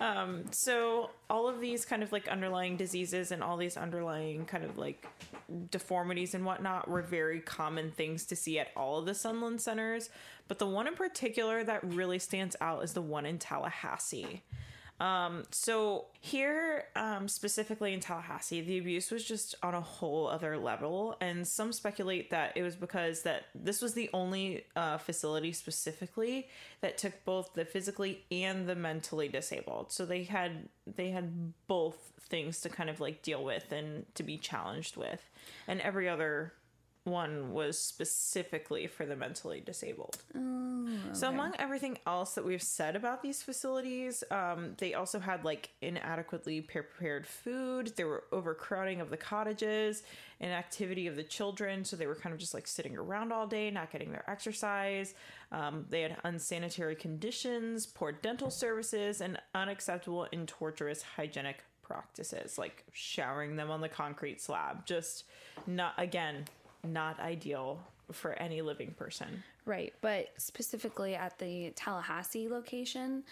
um, 0.00 0.44
so 0.50 1.10
all 1.30 1.48
of 1.48 1.60
these 1.60 1.84
kind 1.84 2.02
of 2.02 2.12
like 2.12 2.28
underlying 2.28 2.76
diseases 2.76 3.32
and 3.32 3.42
all 3.42 3.56
these 3.56 3.76
underlying 3.76 4.44
kind 4.46 4.64
of 4.64 4.78
like 4.78 5.06
deformities 5.70 6.34
and 6.34 6.44
whatnot 6.44 6.88
were 6.88 7.02
very 7.02 7.40
common 7.40 7.90
things 7.90 8.24
to 8.26 8.36
see 8.36 8.58
at 8.58 8.68
all 8.76 8.98
of 8.98 9.06
the 9.06 9.14
Sunland 9.14 9.60
centers. 9.60 10.10
But 10.46 10.58
the 10.58 10.66
one 10.66 10.86
in 10.86 10.94
particular 10.94 11.62
that 11.64 11.84
really 11.84 12.18
stands 12.18 12.56
out 12.60 12.82
is 12.84 12.92
the 12.92 13.02
one 13.02 13.26
in 13.26 13.38
Tallahassee. 13.38 14.42
Um, 15.00 15.44
so 15.52 16.06
here, 16.20 16.86
um, 16.96 17.28
specifically 17.28 17.94
in 17.94 18.00
Tallahassee, 18.00 18.60
the 18.60 18.78
abuse 18.78 19.10
was 19.10 19.24
just 19.24 19.54
on 19.62 19.74
a 19.74 19.80
whole 19.80 20.26
other 20.26 20.58
level, 20.58 21.16
and 21.20 21.46
some 21.46 21.72
speculate 21.72 22.30
that 22.30 22.56
it 22.56 22.62
was 22.62 22.74
because 22.74 23.22
that 23.22 23.44
this 23.54 23.80
was 23.80 23.94
the 23.94 24.10
only 24.12 24.64
uh, 24.74 24.98
facility 24.98 25.52
specifically 25.52 26.48
that 26.80 26.98
took 26.98 27.24
both 27.24 27.54
the 27.54 27.64
physically 27.64 28.24
and 28.32 28.68
the 28.68 28.74
mentally 28.74 29.28
disabled. 29.28 29.92
So 29.92 30.04
they 30.04 30.24
had 30.24 30.68
they 30.86 31.10
had 31.10 31.52
both 31.68 32.12
things 32.20 32.60
to 32.60 32.68
kind 32.68 32.90
of 32.90 33.00
like 33.00 33.22
deal 33.22 33.44
with 33.44 33.70
and 33.70 34.04
to 34.14 34.24
be 34.24 34.36
challenged 34.36 34.96
with, 34.96 35.30
and 35.68 35.80
every 35.80 36.08
other 36.08 36.54
one 37.10 37.52
was 37.52 37.78
specifically 37.78 38.86
for 38.86 39.06
the 39.06 39.16
mentally 39.16 39.60
disabled. 39.60 40.18
So 41.12 41.28
among 41.28 41.54
everything 41.58 41.98
else 42.06 42.34
that 42.34 42.44
we've 42.44 42.62
said 42.62 42.96
about 42.96 43.22
these 43.22 43.42
facilities, 43.42 44.24
um, 44.30 44.74
they 44.78 44.94
also 44.94 45.18
had 45.18 45.44
like 45.44 45.70
inadequately 45.82 46.60
prepared 46.62 47.26
food. 47.26 47.92
There 47.96 48.06
were 48.06 48.24
overcrowding 48.32 49.00
of 49.00 49.10
the 49.10 49.16
cottages, 49.16 50.02
inactivity 50.40 51.06
of 51.06 51.16
the 51.16 51.22
children, 51.22 51.84
so 51.84 51.96
they 51.96 52.06
were 52.06 52.14
kind 52.14 52.32
of 52.32 52.38
just 52.38 52.54
like 52.54 52.66
sitting 52.66 52.96
around 52.96 53.32
all 53.32 53.46
day, 53.46 53.70
not 53.70 53.90
getting 53.90 54.12
their 54.12 54.28
exercise. 54.30 55.14
Um, 55.52 55.86
they 55.88 56.02
had 56.02 56.16
unsanitary 56.24 56.94
conditions, 56.96 57.86
poor 57.86 58.12
dental 58.12 58.50
services, 58.50 59.20
and 59.20 59.38
unacceptable 59.54 60.26
and 60.32 60.46
torturous 60.46 61.02
hygienic 61.02 61.64
practices, 61.82 62.58
like 62.58 62.84
showering 62.92 63.56
them 63.56 63.70
on 63.70 63.80
the 63.80 63.88
concrete 63.88 64.40
slab. 64.40 64.84
Just 64.86 65.24
not 65.66 65.94
again, 65.96 66.44
not 66.92 67.20
ideal 67.20 67.80
for 68.12 68.32
any 68.34 68.62
living 68.62 68.94
person. 68.96 69.42
Right, 69.64 69.92
but 70.00 70.28
specifically 70.38 71.14
at 71.14 71.38
the 71.38 71.72
Tallahassee 71.76 72.48
location, 72.48 73.24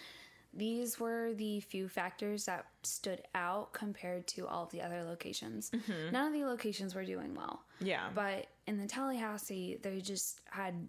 these 0.53 0.99
were 0.99 1.33
the 1.33 1.59
few 1.61 1.87
factors 1.87 2.45
that 2.45 2.65
stood 2.83 3.21
out 3.35 3.73
compared 3.73 4.27
to 4.27 4.47
all 4.47 4.63
of 4.63 4.71
the 4.71 4.81
other 4.81 5.03
locations. 5.03 5.69
Mm-hmm. 5.71 6.11
None 6.11 6.27
of 6.27 6.33
the 6.33 6.45
locations 6.45 6.95
were 6.95 7.05
doing 7.05 7.35
well. 7.35 7.61
Yeah. 7.79 8.09
But 8.13 8.47
in 8.65 8.77
the 8.77 8.87
Tallahassee, 8.87 9.77
they 9.81 9.99
just 10.01 10.41
had 10.49 10.87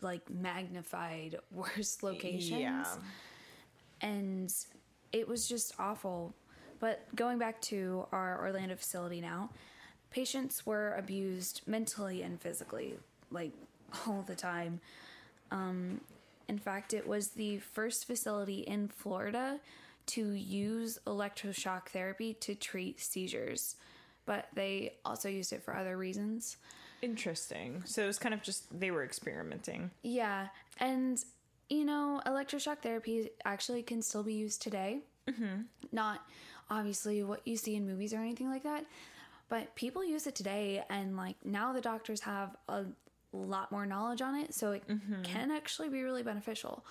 like 0.00 0.28
magnified 0.30 1.36
worse 1.50 2.02
locations. 2.02 2.60
Yeah. 2.60 2.84
And 4.00 4.54
it 5.12 5.26
was 5.26 5.48
just 5.48 5.74
awful. 5.78 6.34
But 6.78 7.04
going 7.16 7.38
back 7.38 7.60
to 7.62 8.06
our 8.12 8.40
Orlando 8.40 8.76
facility 8.76 9.20
now, 9.20 9.50
patients 10.10 10.64
were 10.66 10.94
abused 10.94 11.62
mentally 11.66 12.22
and 12.22 12.40
physically, 12.40 12.94
like 13.30 13.52
all 14.06 14.24
the 14.26 14.34
time. 14.34 14.80
Um, 15.50 16.00
in 16.48 16.58
fact, 16.58 16.94
it 16.94 17.06
was 17.06 17.28
the 17.28 17.58
first 17.58 18.06
facility 18.06 18.60
in 18.60 18.88
Florida 18.88 19.60
to 20.06 20.30
use 20.32 20.98
electroshock 21.06 21.88
therapy 21.88 22.32
to 22.40 22.54
treat 22.54 23.00
seizures, 23.00 23.76
but 24.24 24.48
they 24.54 24.94
also 25.04 25.28
used 25.28 25.52
it 25.52 25.62
for 25.62 25.76
other 25.76 25.98
reasons. 25.98 26.56
Interesting. 27.02 27.82
So 27.84 28.02
it 28.02 28.06
was 28.06 28.18
kind 28.18 28.34
of 28.34 28.42
just 28.42 28.66
they 28.78 28.90
were 28.90 29.04
experimenting. 29.04 29.90
Yeah, 30.02 30.48
and 30.78 31.22
you 31.68 31.84
know, 31.84 32.20
electroshock 32.26 32.78
therapy 32.78 33.30
actually 33.44 33.82
can 33.82 34.00
still 34.00 34.22
be 34.22 34.34
used 34.34 34.62
today. 34.62 35.00
Mm-hmm. 35.28 35.62
Not 35.92 36.26
obviously 36.70 37.22
what 37.22 37.46
you 37.46 37.56
see 37.56 37.76
in 37.76 37.86
movies 37.86 38.14
or 38.14 38.18
anything 38.18 38.48
like 38.48 38.62
that, 38.62 38.84
but 39.48 39.74
people 39.74 40.04
use 40.04 40.26
it 40.26 40.34
today, 40.34 40.82
and 40.90 41.16
like 41.16 41.36
now 41.44 41.72
the 41.72 41.80
doctors 41.80 42.20
have 42.20 42.56
a 42.68 42.84
lot 43.32 43.70
more 43.72 43.86
knowledge 43.86 44.22
on 44.22 44.34
it, 44.34 44.54
so 44.54 44.72
it 44.72 44.86
mm-hmm. 44.88 45.22
can 45.22 45.50
actually 45.50 45.88
be 45.88 46.02
really 46.02 46.22
beneficial. 46.22 46.84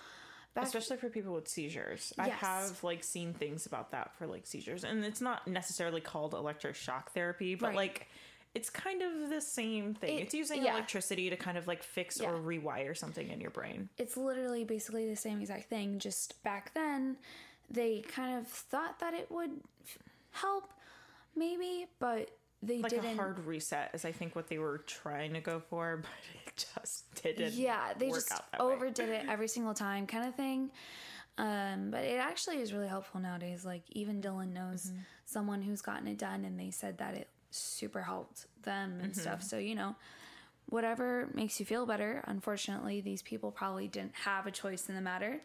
Back, 0.54 0.64
Especially 0.64 0.96
for 0.96 1.08
people 1.08 1.34
with 1.34 1.46
seizures. 1.46 2.12
I 2.18 2.28
have 2.30 2.82
like 2.82 3.04
seen 3.04 3.32
things 3.34 3.66
about 3.66 3.92
that 3.92 4.14
for 4.16 4.26
like 4.26 4.46
seizures. 4.46 4.82
And 4.82 5.04
it's 5.04 5.20
not 5.20 5.46
necessarily 5.46 6.00
called 6.00 6.32
electroshock 6.32 7.10
therapy, 7.10 7.54
but 7.54 7.68
Right. 7.68 7.76
like 7.76 8.08
it's 8.54 8.70
kind 8.70 9.02
of 9.02 9.28
the 9.28 9.40
same 9.40 9.94
thing. 9.94 10.18
It- 10.18 10.22
it's 10.22 10.34
using 10.34 10.64
yeah. 10.64 10.72
electricity 10.72 11.28
to 11.30 11.36
kind 11.36 11.58
of 11.58 11.68
like 11.68 11.82
fix 11.82 12.20
or 12.20 12.32
rewire 12.32 12.96
something 12.96 13.28
in 13.28 13.40
your 13.40 13.50
brain. 13.50 13.88
it's 13.98 14.16
literally 14.16 14.64
basically 14.64 15.08
the 15.08 15.16
same 15.16 15.40
exact 15.40 15.68
thing. 15.68 15.98
Just 15.98 16.42
back 16.42 16.72
then, 16.74 17.18
they 17.70 18.00
kind 18.00 18.38
of 18.38 18.48
thought 18.48 18.98
that 19.00 19.14
it 19.14 19.30
would 19.30 19.60
help, 20.30 20.72
maybe, 21.36 21.86
but 22.00 22.30
they 22.62 22.80
Like 22.82 22.90
didn't. 22.92 23.06
a 23.12 23.14
hard 23.16 23.38
reset 23.46 23.90
is 23.94 24.04
I 24.04 24.12
think 24.12 24.34
what 24.36 24.48
they 24.48 24.58
were 24.58 24.78
trying 24.78 25.34
to 25.34 25.40
go 25.40 25.60
for, 25.60 25.96
but 26.02 26.10
it 26.46 26.66
just 26.74 27.04
didn't. 27.22 27.52
yeah 27.54 27.92
they 27.98 28.06
work 28.08 28.16
just 28.16 28.32
out 28.32 28.50
that 28.52 28.60
way. 28.66 28.74
overdid 28.74 29.08
it 29.08 29.26
every 29.28 29.48
single 29.48 29.74
time 29.74 30.06
kind 30.06 30.26
of 30.28 30.34
thing 30.34 30.70
um, 31.38 31.90
but 31.92 32.02
it 32.02 32.18
actually 32.18 32.56
is 32.56 32.72
really 32.72 32.88
helpful 32.88 33.20
nowadays 33.20 33.64
like 33.64 33.82
even 33.92 34.20
dylan 34.20 34.52
knows 34.52 34.86
Mm-hmm. 34.88 34.98
someone 35.24 35.62
who's 35.62 35.82
gotten 35.82 36.08
it 36.08 36.18
done 36.18 36.44
and 36.44 36.58
they 36.58 36.70
said 36.72 36.98
that 36.98 37.14
it 37.14 37.28
super 37.52 38.02
helped 38.02 38.46
them 38.64 38.98
and 39.00 39.12
Mm-hmm. 39.12 39.20
stuff 39.20 39.42
so 39.42 39.56
you 39.56 39.74
know 39.76 39.94
whatever 40.68 41.28
makes 41.34 41.60
you 41.60 41.64
feel 41.66 41.86
better 41.86 42.22
unfortunately 42.26 43.00
these 43.00 43.22
people 43.22 43.50
probably 43.52 43.86
didn't 43.88 44.14
have 44.24 44.46
a 44.46 44.50
choice 44.50 44.88
in 44.88 44.94
the 44.96 45.00
matter 45.00 45.40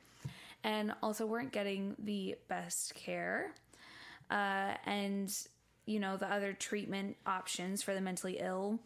and 0.64 0.94
also 1.04 1.26
weren't 1.28 1.52
getting 1.52 1.96
the 2.00 2.36
best 2.48 2.96
care 2.96 3.54
uh, 4.32 4.74
and 4.86 5.48
you 5.86 6.00
know 6.00 6.18
the 6.18 6.32
other 6.32 6.54
treatment 6.54 7.18
options 7.26 7.82
for 7.82 7.94
the 7.94 8.02
mentally 8.02 8.38
ill 8.40 8.80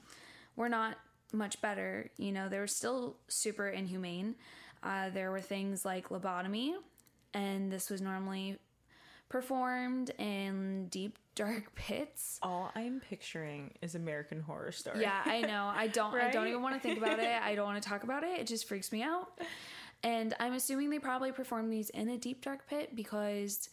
were 0.55 0.69
not 0.69 0.97
much 1.33 1.61
better. 1.61 2.09
You 2.17 2.31
know, 2.31 2.49
they 2.49 2.59
were 2.59 2.67
still 2.67 3.17
super 3.27 3.67
inhumane. 3.67 4.35
Uh, 4.83 5.09
there 5.09 5.31
were 5.31 5.41
things 5.41 5.85
like 5.85 6.09
lobotomy, 6.09 6.73
and 7.33 7.71
this 7.71 7.89
was 7.89 8.01
normally 8.01 8.57
performed 9.29 10.11
in 10.17 10.87
deep 10.87 11.17
dark 11.35 11.73
pits. 11.75 12.39
All 12.41 12.71
I'm 12.75 13.01
picturing 13.01 13.73
is 13.81 13.95
American 13.95 14.41
Horror 14.41 14.71
Story. 14.71 15.01
Yeah, 15.01 15.21
I 15.25 15.41
know. 15.41 15.71
I 15.73 15.87
don't. 15.93 16.13
I 16.15 16.31
don't 16.31 16.47
even 16.47 16.61
want 16.61 16.75
to 16.75 16.81
think 16.81 16.97
about 16.97 17.19
it. 17.19 17.41
I 17.41 17.55
don't 17.55 17.65
want 17.65 17.81
to 17.81 17.87
talk 17.87 18.03
about 18.03 18.23
it. 18.23 18.39
It 18.39 18.47
just 18.47 18.67
freaks 18.67 18.91
me 18.91 19.03
out. 19.03 19.39
And 20.03 20.35
I'm 20.39 20.53
assuming 20.53 20.91
they 20.91 20.99
probably 20.99 21.31
performed 21.31 21.71
these 21.73 21.89
in 21.89 22.09
a 22.09 22.17
deep 22.17 22.43
dark 22.43 22.67
pit 22.69 22.95
because 22.95 23.69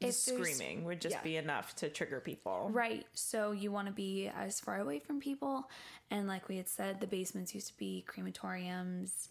if 0.00 0.14
screaming 0.14 0.84
would 0.84 1.00
just 1.00 1.16
yeah. 1.16 1.22
be 1.22 1.36
enough 1.36 1.74
to 1.76 1.88
trigger 1.88 2.20
people. 2.20 2.68
Right. 2.72 3.06
So 3.14 3.52
you 3.52 3.72
want 3.72 3.86
to 3.88 3.92
be 3.92 4.28
as 4.28 4.60
far 4.60 4.80
away 4.80 4.98
from 5.00 5.20
people. 5.20 5.68
And 6.10 6.28
like 6.28 6.48
we 6.48 6.56
had 6.56 6.68
said, 6.68 7.00
the 7.00 7.06
basements 7.06 7.54
used 7.54 7.68
to 7.68 7.76
be 7.78 8.04
crematoriums 8.08 9.28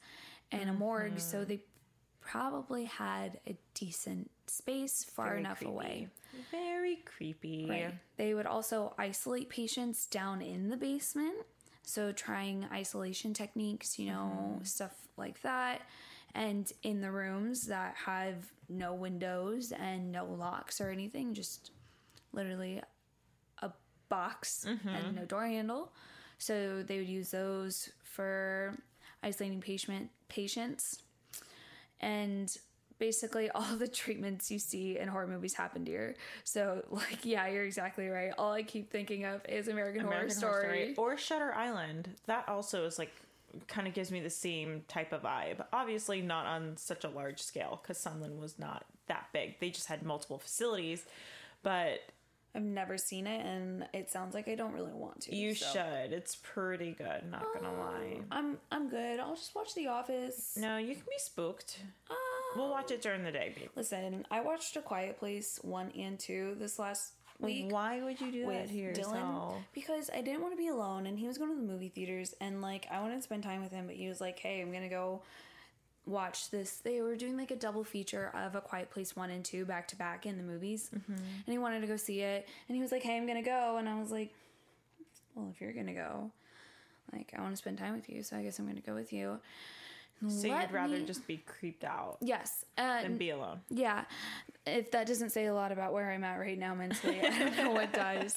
and 0.51 0.69
a 0.69 0.73
morgue. 0.73 1.19
So 1.19 1.37
Mm-hmm. 1.39 1.49
they 1.49 1.59
probably 2.19 2.83
had 2.85 3.39
a 3.47 3.55
decent 3.73 4.29
space 4.47 5.03
far 5.05 5.27
Very 5.27 5.39
enough 5.39 5.59
creepy. 5.59 5.71
away. 5.71 6.07
Very 6.51 6.97
creepy. 7.05 7.67
Right. 7.69 7.93
They 8.17 8.33
would 8.33 8.45
also 8.45 8.93
isolate 8.97 9.49
patients 9.49 10.05
down 10.07 10.41
in 10.41 10.69
the 10.69 10.77
basement. 10.77 11.35
So 11.83 12.11
trying 12.11 12.65
isolation 12.71 13.33
techniques, 13.33 13.97
you 13.97 14.07
know, 14.07 14.31
Mm-hmm. 14.55 14.63
stuff 14.65 14.93
like 15.15 15.41
that. 15.43 15.81
And 16.37 16.71
in 16.83 17.01
the 17.01 17.11
rooms 17.11 17.67
that 17.67 17.95
have 18.05 18.35
no 18.69 18.93
windows 18.93 19.71
and 19.71 20.11
no 20.11 20.25
locks 20.25 20.79
or 20.79 20.89
anything, 20.91 21.33
just 21.33 21.71
literally 22.31 22.81
a 23.61 23.71
box 24.09 24.65
Mm-hmm. 24.67 24.87
and 24.87 25.15
no 25.15 25.25
door 25.25 25.45
handle. 25.47 25.91
So 26.37 26.83
they 26.83 26.99
would 26.99 27.09
use 27.09 27.31
those 27.31 27.89
for 28.03 28.75
isolating 29.23 29.61
patient 29.61 30.09
patients. 30.29 31.01
And 31.99 32.55
basically 32.99 33.49
all 33.55 33.75
the 33.75 33.87
treatments 33.87 34.51
you 34.51 34.59
see 34.59 34.97
in 34.99 35.07
horror 35.07 35.27
movies 35.27 35.53
happened 35.55 35.87
here. 35.87 36.15
So 36.43 36.83
like 36.91 37.25
yeah, 37.25 37.47
you're 37.47 37.65
exactly 37.65 38.07
right. 38.09 38.31
All 38.37 38.51
I 38.53 38.63
keep 38.63 38.91
thinking 38.91 39.25
of 39.25 39.41
is 39.49 39.67
American, 39.67 40.01
American 40.05 40.39
Horror 40.41 40.61
Story. 40.61 40.95
or 40.97 41.17
Shutter 41.17 41.53
Island. 41.53 42.09
That 42.27 42.47
also 42.47 42.85
is 42.85 42.99
like 42.99 43.11
kind 43.67 43.87
of 43.87 43.93
gives 43.93 44.11
me 44.11 44.19
the 44.19 44.29
same 44.29 44.83
type 44.87 45.11
of 45.13 45.23
vibe. 45.23 45.63
Obviously, 45.73 46.21
not 46.21 46.45
on 46.45 46.77
such 46.77 47.03
a 47.03 47.09
large 47.09 47.41
scale 47.41 47.79
because 47.81 47.97
Sunland 47.97 48.39
was 48.39 48.59
not 48.59 48.85
that 49.07 49.27
big. 49.33 49.59
They 49.59 49.69
just 49.69 49.87
had 49.87 50.03
multiple 50.03 50.37
facilities, 50.37 51.05
but 51.63 51.99
I've 52.55 52.63
never 52.63 52.97
seen 52.97 53.27
it 53.27 53.45
and 53.45 53.87
it 53.93 54.09
sounds 54.09 54.33
like 54.33 54.47
I 54.47 54.55
don't 54.55 54.73
really 54.73 54.93
want 54.93 55.21
to. 55.21 55.35
you 55.35 55.53
so. 55.53 55.65
should. 55.73 56.13
It's 56.13 56.35
pretty 56.37 56.91
good. 56.91 57.29
Not 57.29 57.45
gonna 57.53 57.77
lie. 57.77 58.21
I'm 58.31 58.57
I'm 58.71 58.89
good. 58.89 59.19
I'll 59.19 59.35
just 59.35 59.53
watch 59.55 59.75
The 59.75 59.87
Office. 59.87 60.57
No, 60.57 60.77
you 60.77 60.93
can 60.95 61.03
be 61.03 61.17
spooked. 61.19 61.79
Uh, 62.09 62.13
We'll 62.55 62.69
watch 62.69 62.89
it 62.91 63.01
during 63.01 63.23
the 63.23 63.31
day, 63.31 63.53
babe. 63.55 63.69
Listen, 63.75 64.25
I 64.31 64.39
watched 64.41 64.75
A 64.77 64.81
Quiet 64.81 65.19
Place 65.19 65.59
1 65.63 65.91
and 65.91 66.17
2 66.17 66.55
this 66.57 66.79
last 66.79 67.13
week. 67.39 67.71
Why 67.71 68.01
would 68.03 68.19
you 68.19 68.31
do 68.31 68.45
that 68.47 68.69
Dylan 68.93 69.13
because 69.73 70.09
I 70.13 70.21
didn't 70.21 70.41
want 70.41 70.53
to 70.53 70.57
be 70.57 70.67
alone 70.69 71.05
and 71.05 71.19
he 71.19 71.27
was 71.27 71.37
going 71.37 71.51
to 71.51 71.55
the 71.61 71.67
movie 71.71 71.89
theaters 71.89 72.33
and 72.41 72.61
like 72.61 72.87
I 72.91 72.99
wanted 72.99 73.15
to 73.17 73.21
spend 73.21 73.43
time 73.43 73.61
with 73.61 73.71
him 73.71 73.85
but 73.87 73.95
he 73.95 74.07
was 74.07 74.19
like 74.21 74.39
hey 74.39 74.61
I'm 74.61 74.71
to 74.83 74.89
go 74.89 75.21
watch 76.05 76.49
this 76.51 76.77
they 76.77 77.01
were 77.01 77.15
doing 77.15 77.37
like 77.37 77.51
a 77.51 77.55
double 77.55 77.83
feature 77.83 78.31
of 78.33 78.55
a 78.55 78.61
quiet 78.61 78.89
place 78.89 79.15
1 79.15 79.29
and 79.29 79.43
2 79.43 79.65
back 79.65 79.87
to 79.89 79.95
back 79.97 80.25
in 80.25 80.37
the 80.37 80.43
movies 80.43 80.89
Mm-hmm. 80.95 81.13
and 81.13 81.45
he 81.47 81.57
wanted 81.57 81.81
to 81.81 81.87
go 81.87 81.97
see 81.97 82.21
it 82.21 82.47
and 82.69 82.75
he 82.75 82.81
was 82.81 82.91
like 82.91 83.03
hey 83.03 83.17
I'm 83.17 83.25
going 83.27 83.43
to 83.43 83.47
go 83.47 83.77
and 83.77 83.87
I 83.89 83.99
was 83.99 84.09
like 84.11 84.33
well 85.35 85.49
if 85.53 85.59
you're 85.61 85.73
going 85.73 85.87
to 85.87 85.93
go 85.93 86.31
like 87.13 87.33
I 87.37 87.41
want 87.41 87.53
to 87.53 87.57
spend 87.57 87.77
time 87.77 87.93
with 87.93 88.09
you 88.09 88.23
so 88.23 88.37
I 88.37 88.41
guess 88.43 88.57
I'm 88.57 88.65
going 88.65 88.77
to 88.77 88.81
go 88.81 88.95
with 88.95 89.11
you 89.13 89.39
So 90.27 90.47
Let 90.47 90.61
you'd 90.63 90.71
rather 90.71 90.97
me- 90.97 91.05
just 91.05 91.27
be 91.27 91.37
creeped 91.37 91.83
out 91.83 92.17
yes 92.21 92.65
uh, 92.77 93.03
than 93.03 93.17
be 93.17 93.29
alone. 93.29 93.59
yeah, 93.69 94.05
if 94.65 94.89
that 94.91 95.05
doesn't 95.05 95.29
say 95.29 95.45
a 95.45 95.53
lot 95.53 95.71
about 95.71 95.93
where 95.93 96.09
I'm 96.11 96.23
at 96.23 96.37
right 96.39 96.57
now 96.57 96.73
mentally, 96.73 97.21
I 97.21 97.29
don't 97.37 97.57
know 97.57 97.71
what 97.71 97.93
does. 97.93 98.35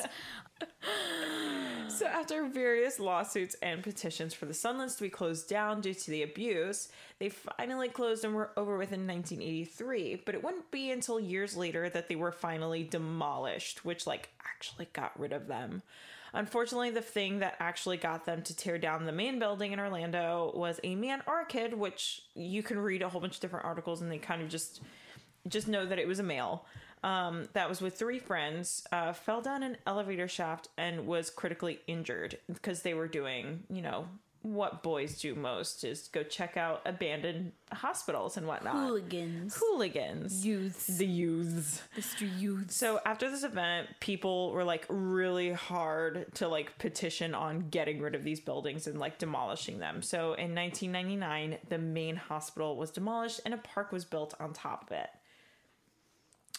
So, 1.89 2.07
after 2.07 2.47
various 2.47 2.99
lawsuits 3.01 3.57
and 3.63 3.83
petitions 3.83 4.33
for 4.33 4.47
the 4.47 4.53
Sunlands 4.55 4.97
to 4.97 5.03
be 5.03 5.09
closed 5.11 5.49
down 5.49 5.81
due 5.81 5.93
to 5.95 6.11
the 6.11 6.23
abuse, 6.23 6.89
they 7.19 7.29
finally 7.29 7.89
closed 7.89 8.25
and 8.25 8.35
were 8.35 8.51
over 8.57 8.77
with 8.79 8.93
in 8.93 9.07
1983. 9.07 10.23
But 10.25 10.35
it 10.35 10.45
wouldn't 10.45 10.71
be 10.71 10.91
until 10.91 11.19
years 11.19 11.57
later 11.57 11.89
that 11.91 12.09
they 12.09 12.17
were 12.17 12.33
finally 12.33 12.85
demolished, 12.85 13.85
which, 13.85 14.07
like, 14.07 14.31
actually 14.47 14.89
got 14.93 15.19
rid 15.19 15.33
of 15.33 15.47
them. 15.49 15.83
Unfortunately, 16.33 16.91
the 16.91 17.01
thing 17.01 17.41
that 17.41 17.57
actually 17.59 17.97
got 17.97 18.25
them 18.25 18.43
to 18.43 18.57
tear 18.57 18.79
down 18.79 19.05
the 19.05 19.13
main 19.13 19.39
building 19.39 19.73
in 19.73 19.81
Orlando 19.81 20.53
was 20.55 20.79
a 20.85 20.95
man 20.95 21.23
or 21.27 21.41
a 21.41 21.47
kid, 21.47 21.75
which 21.75 22.23
you 22.35 22.63
can 22.63 22.79
read 22.79 23.03
a 23.03 23.09
whole 23.09 23.21
bunch 23.21 23.37
of 23.37 23.41
different 23.41 23.65
articles 23.67 24.01
and 24.01 24.11
they 24.11 24.19
kind 24.19 24.43
of 24.43 24.49
just 24.49 24.81
just 25.49 25.69
know 25.69 25.87
that 25.87 25.99
it 25.99 26.07
was 26.07 26.19
a 26.19 26.23
male. 26.23 26.67
Um, 27.03 27.49
that 27.55 27.67
was 27.67 27.81
with 27.81 27.99
three 27.99 28.19
friends 28.19 28.87
uh, 28.93 29.15
fell 29.15 29.41
down 29.41 29.63
an 29.63 29.79
elevator 29.87 30.29
shaft 30.29 30.69
and 30.77 31.07
was 31.07 31.31
critically 31.31 31.81
injured 31.87 32.39
because 32.53 32.83
they 32.83 32.93
were 32.93 33.09
doing 33.09 33.65
you 33.71 33.81
know 33.81 34.07
what 34.43 34.83
boys 34.83 35.21
do 35.21 35.35
most 35.35 35.85
is 35.85 36.09
go 36.09 36.23
check 36.23 36.57
out 36.57 36.81
abandoned 36.87 37.53
hospitals 37.73 38.37
and 38.39 38.47
whatnot 38.47 38.75
Hooligans. 38.75 39.55
hooligans 39.57 40.47
Youths. 40.47 40.87
the 40.87 41.07
youths 41.07 41.83
Mr. 41.97 42.29
Youths. 42.41 42.75
so 42.75 43.01
after 43.05 43.31
this 43.31 43.45
event 43.45 43.89
people 44.01 44.51
were 44.53 44.65
like 44.65 44.87
really 44.89 45.53
hard 45.53 46.35
to 46.37 46.49
like 46.49 46.79
petition 46.79 47.35
on 47.35 47.69
getting 47.71 48.01
rid 48.01 48.15
of 48.15 48.25
these 48.25 48.41
buildings 48.41 48.87
and 48.87 48.99
like 48.99 49.19
demolishing 49.19 49.79
them 49.79 50.01
so 50.01 50.33
in 50.35 50.55
1999 50.55 51.59
the 51.69 51.79
main 51.79 52.17
hospital 52.17 52.77
was 52.77 52.91
demolished 52.91 53.41
and 53.45 53.53
a 53.53 53.59
park 53.59 53.93
was 53.93 54.05
built 54.05 54.35
on 54.41 54.53
top 54.53 54.85
of 54.87 54.93
it 54.93 55.11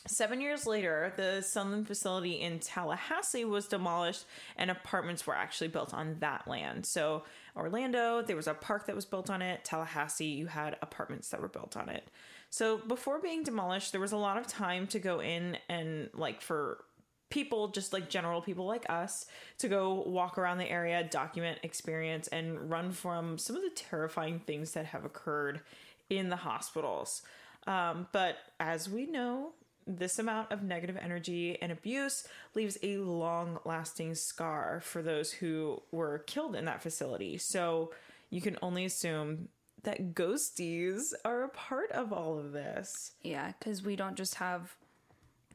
Seven 0.07 0.41
years 0.41 0.65
later, 0.65 1.13
the 1.15 1.41
Sunland 1.41 1.85
facility 1.85 2.41
in 2.41 2.59
Tallahassee 2.59 3.45
was 3.45 3.67
demolished 3.67 4.25
and 4.57 4.71
apartments 4.71 5.27
were 5.27 5.35
actually 5.35 5.67
built 5.67 5.93
on 5.93 6.17
that 6.19 6.47
land. 6.47 6.87
So, 6.87 7.23
Orlando, 7.55 8.23
there 8.23 8.35
was 8.35 8.47
a 8.47 8.55
park 8.55 8.87
that 8.87 8.95
was 8.95 9.05
built 9.05 9.29
on 9.29 9.43
it. 9.43 9.63
Tallahassee, 9.63 10.25
you 10.25 10.47
had 10.47 10.77
apartments 10.81 11.29
that 11.29 11.41
were 11.41 11.47
built 11.47 11.77
on 11.77 11.87
it. 11.87 12.09
So, 12.49 12.79
before 12.79 13.19
being 13.19 13.43
demolished, 13.43 13.91
there 13.91 14.01
was 14.01 14.11
a 14.11 14.17
lot 14.17 14.37
of 14.37 14.47
time 14.47 14.87
to 14.87 14.99
go 14.99 15.21
in 15.21 15.57
and, 15.69 16.09
like, 16.15 16.41
for 16.41 16.83
people, 17.29 17.69
just 17.69 17.93
like 17.93 18.09
general 18.09 18.41
people 18.41 18.65
like 18.65 18.85
us, 18.89 19.27
to 19.59 19.67
go 19.67 20.03
walk 20.05 20.37
around 20.37 20.57
the 20.57 20.69
area, 20.69 21.03
document 21.03 21.59
experience, 21.63 22.27
and 22.27 22.69
run 22.69 22.91
from 22.91 23.37
some 23.37 23.55
of 23.55 23.61
the 23.61 23.69
terrifying 23.69 24.39
things 24.39 24.71
that 24.71 24.87
have 24.87 25.05
occurred 25.05 25.61
in 26.09 26.29
the 26.29 26.35
hospitals. 26.35 27.21
Um, 27.67 28.07
but 28.11 28.37
as 28.59 28.89
we 28.89 29.05
know, 29.05 29.53
this 29.87 30.19
amount 30.19 30.51
of 30.51 30.63
negative 30.63 30.97
energy 31.01 31.57
and 31.61 31.71
abuse 31.71 32.27
leaves 32.55 32.77
a 32.83 32.97
long 32.97 33.59
lasting 33.65 34.15
scar 34.15 34.79
for 34.83 35.01
those 35.01 35.31
who 35.31 35.81
were 35.91 36.19
killed 36.19 36.55
in 36.55 36.65
that 36.65 36.81
facility. 36.81 37.37
So 37.37 37.91
you 38.29 38.41
can 38.41 38.57
only 38.61 38.85
assume 38.85 39.49
that 39.83 40.13
ghosties 40.13 41.13
are 41.25 41.43
a 41.43 41.49
part 41.49 41.91
of 41.91 42.13
all 42.13 42.37
of 42.37 42.51
this. 42.51 43.13
Yeah, 43.23 43.51
because 43.57 43.83
we 43.83 43.95
don't 43.95 44.15
just 44.15 44.35
have 44.35 44.75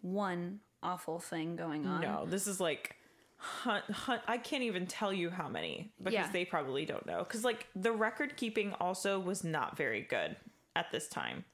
one 0.02 0.60
awful 0.82 1.18
thing 1.18 1.56
going 1.56 1.86
on. 1.86 2.00
No, 2.00 2.26
this 2.26 2.46
is 2.46 2.60
like 2.60 2.96
hunt, 3.36 3.84
hunt 3.90 4.22
I 4.26 4.38
can't 4.38 4.62
even 4.64 4.86
tell 4.86 5.12
you 5.12 5.30
how 5.30 5.48
many 5.48 5.92
because 5.98 6.12
Yeah. 6.14 6.30
they 6.32 6.44
probably 6.44 6.84
don't 6.84 7.06
know. 7.06 7.24
Cuz 7.24 7.44
like 7.44 7.66
the 7.74 7.92
record 7.92 8.36
keeping 8.36 8.72
also 8.74 9.18
was 9.20 9.44
not 9.44 9.76
very 9.76 10.02
good 10.02 10.36
at 10.74 10.90
this 10.90 11.08
time. 11.08 11.44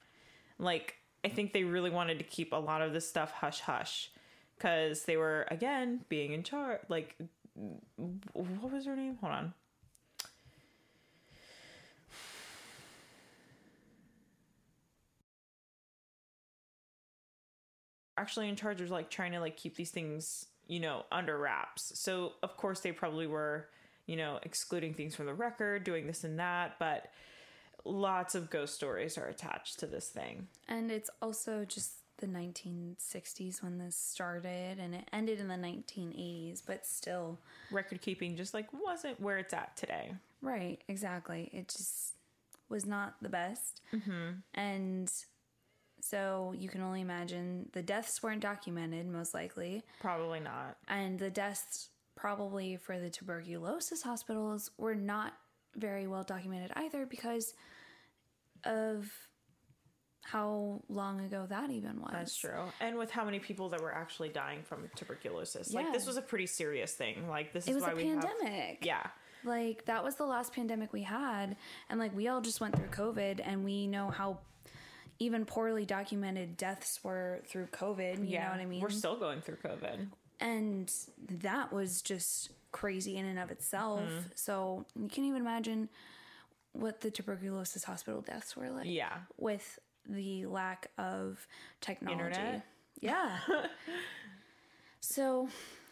Like 0.59 0.95
I 1.23 1.29
think 1.29 1.53
they 1.53 1.63
really 1.63 1.89
wanted 1.89 2.17
to 2.19 2.23
keep 2.23 2.51
a 2.51 2.57
lot 2.57 2.81
of 2.81 2.93
this 2.93 3.07
stuff 3.07 3.31
hush 3.31 3.61
hush 3.61 4.11
cuz 4.59 5.03
they 5.03 5.17
were 5.17 5.47
again 5.49 6.05
being 6.09 6.33
in 6.33 6.43
charge 6.43 6.81
like 6.89 7.15
what 8.33 8.71
was 8.71 8.85
her 8.85 8.95
name? 8.95 9.17
Hold 9.21 9.33
on. 9.33 9.53
actually 18.17 18.47
in 18.47 18.55
charge 18.55 18.79
of 18.79 18.91
like 18.91 19.09
trying 19.09 19.31
to 19.31 19.39
like 19.39 19.57
keep 19.57 19.75
these 19.75 19.91
things 19.91 20.45
you 20.67 20.79
know 20.79 21.03
under 21.11 21.37
wraps 21.37 21.91
so 21.99 22.33
of 22.41 22.55
course 22.57 22.79
they 22.79 22.91
probably 22.91 23.27
were 23.27 23.67
you 24.05 24.15
know 24.15 24.39
excluding 24.43 24.93
things 24.93 25.15
from 25.15 25.25
the 25.25 25.33
record 25.33 25.83
doing 25.83 26.07
this 26.07 26.23
and 26.23 26.39
that 26.39 26.75
but 26.79 27.07
lots 27.85 28.35
of 28.35 28.49
ghost 28.49 28.75
stories 28.75 29.17
are 29.17 29.27
attached 29.27 29.79
to 29.79 29.85
this 29.85 30.09
thing 30.09 30.47
And 30.67 30.91
it's 30.91 31.09
also 31.21 31.65
just 31.65 31.93
the 32.17 32.27
1960s 32.27 33.61
when 33.61 33.79
this 33.79 33.95
started 33.95 34.79
and 34.79 34.95
it 34.95 35.09
ended 35.11 35.39
in 35.39 35.47
the 35.47 35.55
1980s, 35.55 36.61
but 36.65 36.85
still. 36.85 37.39
record 37.71 38.01
keeping 38.01 38.35
just 38.35 38.53
like 38.53 38.67
wasn't 38.71 39.19
where 39.19 39.37
it's 39.37 39.53
at 39.53 39.75
today 39.75 40.13
Right, 40.43 40.81
exactly. 40.89 41.49
It 41.53 41.69
just 41.69 42.15
was 42.69 42.85
not 42.85 43.15
the 43.21 43.29
best. 43.29 43.81
Mm-hmm. 43.93 44.31
And 44.53 45.11
so 46.01 46.53
you 46.57 46.67
can 46.67 46.81
only 46.81 46.99
imagine 46.99 47.69
the 47.71 47.81
deaths 47.81 48.21
weren't 48.21 48.41
documented, 48.41 49.07
most 49.07 49.33
likely. 49.33 49.83
probably 50.01 50.41
not 50.41 50.77
And 50.87 51.17
the 51.17 51.29
deaths 51.29 51.89
probably 52.15 52.75
for 52.75 52.99
the 52.99 53.09
tuberculosis 53.09 54.03
hospitals 54.03 54.69
were 54.77 54.95
not 54.95 55.33
very 55.75 56.07
well 56.07 56.23
documented 56.23 56.71
either 56.75 57.05
because 57.05 57.53
of 58.63 59.09
how 60.21 60.81
long 60.87 61.19
ago 61.19 61.45
that 61.49 61.69
even 61.69 61.99
was. 61.99 62.11
That's 62.13 62.37
true. 62.37 62.63
And 62.79 62.97
with 62.97 63.11
how 63.11 63.25
many 63.25 63.39
people 63.39 63.69
that 63.69 63.81
were 63.81 63.93
actually 63.93 64.29
dying 64.29 64.61
from 64.63 64.89
tuberculosis. 64.95 65.73
Like 65.73 65.91
this 65.91 66.07
was 66.07 66.15
a 66.17 66.21
pretty 66.21 66.45
serious 66.47 66.93
thing. 66.93 67.27
Like 67.27 67.51
this 67.51 67.67
It 67.67 67.71
is 67.71 67.75
was 67.75 67.83
why 67.83 67.91
a 67.91 67.95
we 67.95 68.07
have 68.07 68.21
pandemic. 68.23 68.85
Yeah. 68.85 69.05
Like 69.43 69.83
that 69.85 70.03
was 70.03 70.15
the 70.15 70.25
last 70.25 70.53
pandemic 70.53 70.93
we 70.93 71.01
had 71.03 71.57
and 71.89 71.99
like 71.99 72.15
we 72.15 72.29
all 72.29 72.39
just 72.39 72.61
went 72.61 72.75
through 72.75 72.87
COVID 72.87 73.41
and 73.43 73.65
we 73.65 73.87
know 73.87 74.09
how 74.09 74.39
even 75.19 75.43
poorly 75.45 75.85
documented 75.85 76.55
deaths 76.55 77.03
were 77.03 77.41
through 77.47 77.67
COVID, 77.67 78.19
you 78.19 78.25
yeah. 78.25 78.45
know 78.45 78.51
what 78.51 78.59
I 78.61 78.65
mean? 78.65 78.81
We're 78.81 78.89
still 78.89 79.17
going 79.17 79.41
through 79.41 79.57
COVID. 79.57 80.07
and 80.39 80.91
that 81.41 81.73
was 81.73 82.01
just 82.01 82.49
crazy 82.73 83.15
in 83.15 83.25
and 83.25 83.39
of 83.39 83.49
itself. 83.49 84.01
Mm-hmm. 84.01 84.27
So 84.35 84.85
you 84.99 85.07
can't 85.07 85.27
even 85.27 85.41
imagine 85.41 85.87
what 86.73 86.99
the 86.99 87.09
tuberculosis 87.09 87.85
hospital 87.85 88.19
deaths 88.19 88.57
were 88.57 88.69
like. 88.69 88.87
Yeah. 88.87 89.13
With 89.37 89.79
the 90.09 90.45
lack 90.47 90.91
of 90.97 91.47
technology. 91.79 92.25
Internet? 92.25 92.65
Yeah. 92.99 93.37
so 94.99 95.47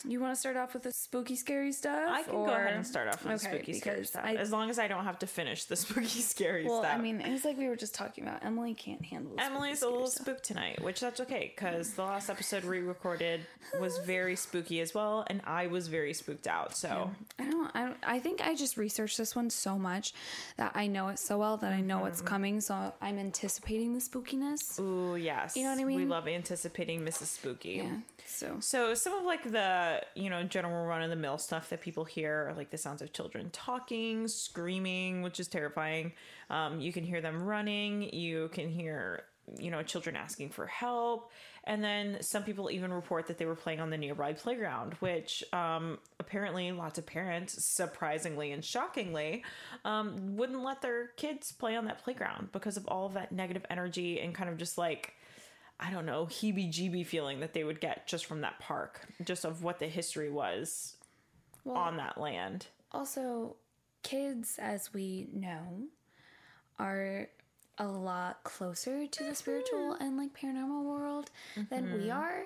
you 0.07 0.19
want 0.19 0.33
to 0.33 0.39
start 0.39 0.57
off 0.57 0.73
with 0.73 0.83
the 0.83 0.91
spooky, 0.91 1.35
scary 1.35 1.71
stuff? 1.71 2.09
I 2.09 2.23
can 2.23 2.33
go 2.33 2.45
ahead 2.45 2.73
and 2.73 2.85
start 2.85 3.07
off 3.07 3.23
with 3.23 3.43
Okay, 3.43 3.55
spooky 3.57 3.73
scary 3.73 4.05
stuff. 4.05 4.23
I- 4.25 4.35
as 4.35 4.51
long 4.51 4.69
as 4.69 4.79
I 4.79 4.87
don't 4.87 5.03
have 5.03 5.19
to 5.19 5.27
finish 5.27 5.65
the 5.65 5.75
spooky 5.85 6.21
scary 6.21 6.65
Well, 6.65 6.81
stuff. 6.81 6.95
I 6.95 6.97
mean, 7.01 7.21
it 7.21 7.31
was 7.31 7.45
like 7.45 7.57
we 7.57 7.67
were 7.67 7.75
just 7.75 7.93
talking 7.93 8.23
about. 8.25 8.43
Emily 8.43 8.73
can't 8.73 9.03
handle. 9.05 9.33
Emily's 9.37 9.81
a 9.81 9.87
little 9.89 10.07
stuff. 10.07 10.25
spooked 10.25 10.43
tonight, 10.43 10.81
which 10.83 10.99
that's 10.99 11.19
okay 11.21 11.53
because 11.55 11.93
the 11.93 12.03
last 12.03 12.29
episode 12.29 12.63
we 12.63 12.79
recorded 12.79 13.41
was 13.79 13.97
very 13.99 14.35
spooky 14.35 14.81
as 14.81 14.93
well, 14.93 15.23
and 15.27 15.41
I 15.45 15.67
was 15.67 15.87
very 15.87 16.13
spooked 16.13 16.47
out. 16.47 16.75
So 16.75 17.11
I 17.39 17.49
don't, 17.49 17.71
I 17.75 17.83
don't. 17.85 17.97
I 18.03 18.19
think 18.19 18.41
I 18.41 18.55
just 18.55 18.77
researched 18.77 19.17
this 19.17 19.35
one 19.35 19.49
so 19.49 19.77
much 19.77 20.13
that 20.57 20.71
I 20.75 20.87
know 20.87 21.09
it 21.09 21.19
so 21.19 21.37
well 21.37 21.57
that 21.57 21.71
I 21.71 21.81
know 21.81 21.95
Mm-hmm. 21.95 22.03
what's 22.03 22.21
coming. 22.21 22.61
So 22.61 22.93
I'm 23.01 23.19
anticipating 23.19 23.93
the 23.93 23.99
spookiness. 23.99 24.79
ooh 24.79 25.15
yes, 25.15 25.55
You 25.55 25.63
know 25.63 25.69
what 25.71 25.79
I 25.79 25.83
mean? 25.83 25.97
We 25.97 26.05
love 26.05 26.27
anticipating 26.27 27.01
Mrs. 27.01 27.25
Spooky. 27.25 27.81
Yeah. 27.83 27.97
So 28.25 28.57
So 28.59 28.93
some 28.93 29.13
of 29.13 29.23
like 29.25 29.43
the 29.51 29.90
you 30.15 30.29
know 30.29 30.43
general 30.43 30.85
run 30.85 31.01
of 31.01 31.09
the 31.09 31.15
mill 31.15 31.37
stuff 31.37 31.69
that 31.69 31.81
people 31.81 32.03
hear 32.03 32.53
like 32.55 32.69
the 32.69 32.77
sounds 32.77 33.01
of 33.01 33.13
children 33.13 33.49
talking, 33.51 34.27
screaming, 34.27 35.21
which 35.21 35.39
is 35.39 35.47
terrifying. 35.47 36.13
Um, 36.49 36.79
you 36.79 36.91
can 36.91 37.03
hear 37.03 37.21
them 37.21 37.41
running. 37.43 38.13
You 38.13 38.49
can 38.53 38.69
hear 38.69 39.23
you 39.57 39.71
know 39.71 39.83
children 39.83 40.15
asking 40.15 40.49
for 40.49 40.67
help, 40.67 41.31
and 41.63 41.83
then 41.83 42.17
some 42.21 42.43
people 42.43 42.71
even 42.71 42.91
report 42.91 43.27
that 43.27 43.37
they 43.37 43.45
were 43.45 43.55
playing 43.55 43.79
on 43.79 43.89
the 43.89 43.97
nearby 43.97 44.33
playground, 44.33 44.93
which 44.99 45.43
um, 45.53 45.99
apparently 46.19 46.71
lots 46.71 46.97
of 46.97 47.05
parents, 47.05 47.63
surprisingly 47.65 48.51
and 48.51 48.63
shockingly, 48.63 49.43
um, 49.85 50.37
wouldn't 50.37 50.63
let 50.63 50.81
their 50.81 51.07
kids 51.17 51.51
play 51.51 51.75
on 51.75 51.85
that 51.85 52.03
playground 52.03 52.49
because 52.51 52.77
of 52.77 52.87
all 52.87 53.05
of 53.05 53.13
that 53.13 53.31
negative 53.31 53.65
energy 53.69 54.19
and 54.19 54.33
kind 54.33 54.49
of 54.49 54.57
just 54.57 54.77
like 54.77 55.13
I 55.81 55.89
don't 55.89 56.05
know, 56.05 56.27
heebie 56.27 56.69
jeebie 56.69 57.05
feeling 57.05 57.39
that 57.39 57.53
they 57.53 57.63
would 57.63 57.81
get 57.81 58.07
just 58.07 58.25
from 58.27 58.41
that 58.41 58.59
park, 58.59 59.01
just 59.23 59.45
of 59.45 59.63
what 59.63 59.79
the 59.79 59.87
history 59.87 60.29
was 60.29 60.95
well, 61.63 61.75
on 61.75 61.97
that 61.97 62.19
land. 62.19 62.67
also, 62.91 63.55
kids, 64.03 64.59
as 64.61 64.93
we 64.93 65.27
know, 65.33 65.85
are 66.77 67.27
a 67.77 67.87
lot 67.87 68.43
closer 68.43 69.07
to 69.07 69.23
the 69.23 69.33
spiritual 69.33 69.93
mm-hmm. 69.93 70.03
and 70.03 70.17
like 70.17 70.33
paranormal 70.37 70.83
world 70.83 71.31
than 71.69 71.93
we 71.93 72.07
mm-hmm. 72.07 72.17
are, 72.17 72.45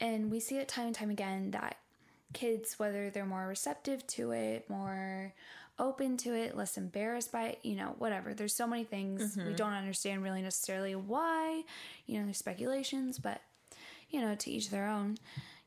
and 0.00 0.30
we 0.30 0.40
see 0.40 0.58
it 0.58 0.68
time 0.68 0.86
and 0.86 0.94
time 0.94 1.10
again 1.10 1.52
that 1.52 1.78
kids, 2.32 2.78
whether 2.78 3.10
they're 3.10 3.26
more 3.26 3.46
receptive 3.46 4.06
to 4.08 4.32
it, 4.32 4.68
more 4.68 5.34
open 5.78 6.16
to 6.16 6.34
it, 6.34 6.56
less 6.56 6.76
embarrassed 6.76 7.32
by 7.32 7.44
it, 7.48 7.58
you 7.62 7.76
know, 7.76 7.94
whatever. 7.98 8.34
There's 8.34 8.54
so 8.54 8.66
many 8.66 8.84
things 8.84 9.36
we 9.36 9.42
mm-hmm. 9.42 9.54
don't 9.54 9.72
understand 9.72 10.22
really 10.22 10.42
necessarily 10.42 10.94
why, 10.94 11.62
you 12.06 12.18
know, 12.18 12.24
there's 12.24 12.38
speculations, 12.38 13.18
but 13.18 13.40
you 14.10 14.20
know, 14.20 14.34
to 14.36 14.50
each 14.50 14.70
their 14.70 14.88
own. 14.88 15.18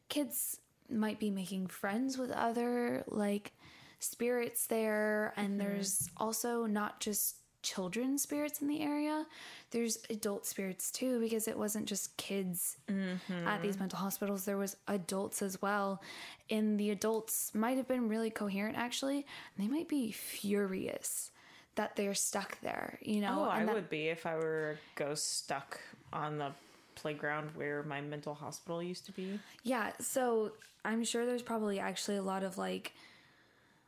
Kids 0.08 0.58
might 0.90 1.20
be 1.20 1.30
making 1.30 1.68
friends 1.68 2.18
with 2.18 2.32
other 2.32 3.04
like 3.08 3.52
spirits 4.00 4.68
there 4.68 5.34
and 5.38 5.50
mm-hmm. 5.50 5.60
there's 5.60 6.10
also 6.18 6.66
not 6.66 7.00
just 7.00 7.36
children 7.62 8.18
spirits 8.18 8.62
in 8.62 8.68
the 8.68 8.82
area. 8.82 9.26
There's 9.72 10.00
adult 10.10 10.46
spirits 10.46 10.92
too 10.92 11.20
because 11.20 11.48
it 11.48 11.58
wasn't 11.58 11.86
just 11.86 12.16
kids 12.18 12.78
at 12.88 13.62
these 13.62 13.74
mm-hmm. 13.74 13.80
mental 13.80 14.00
hospitals. 14.00 14.46
There 14.46 14.58
was 14.58 14.78
adults 14.88 15.42
as 15.42 15.62
well. 15.62 16.02
And 16.50 16.80
the 16.80 16.92
adults 16.92 17.54
might 17.54 17.78
have 17.78 17.88
been 17.88 18.10
really 18.10 18.30
coherent 18.30 18.78
actually. 18.78 19.26
They 19.58 19.68
might 19.68 19.88
be 19.88 20.12
furious 20.12 21.32
that 21.76 21.96
they're 21.96 22.16
stuck 22.16 22.60
there, 22.62 23.00
you 23.02 23.22
know. 23.22 23.46
Oh, 23.46 23.50
I 23.50 23.64
that- 23.66 23.74
would 23.74 23.90
be 23.90 24.08
if 24.08 24.26
I 24.26 24.36
were 24.36 24.72
a 24.72 25.00
ghost 25.00 25.38
stuck 25.40 25.80
on 26.12 26.38
the 26.38 26.52
playground 26.96 27.52
where 27.56 27.84
my 27.84 28.02
mental 28.02 28.34
hospital 28.34 28.84
used 28.84 29.06
to 29.06 29.12
be. 29.12 29.40
Yeah, 29.64 29.92
so 30.00 30.52
I'm 30.84 31.04
sure 31.04 31.26
there's 31.26 31.42
probably 31.42 31.80
actually 31.80 32.18
a 32.18 32.22
lot 32.22 32.44
of 32.44 32.58
like 32.58 32.94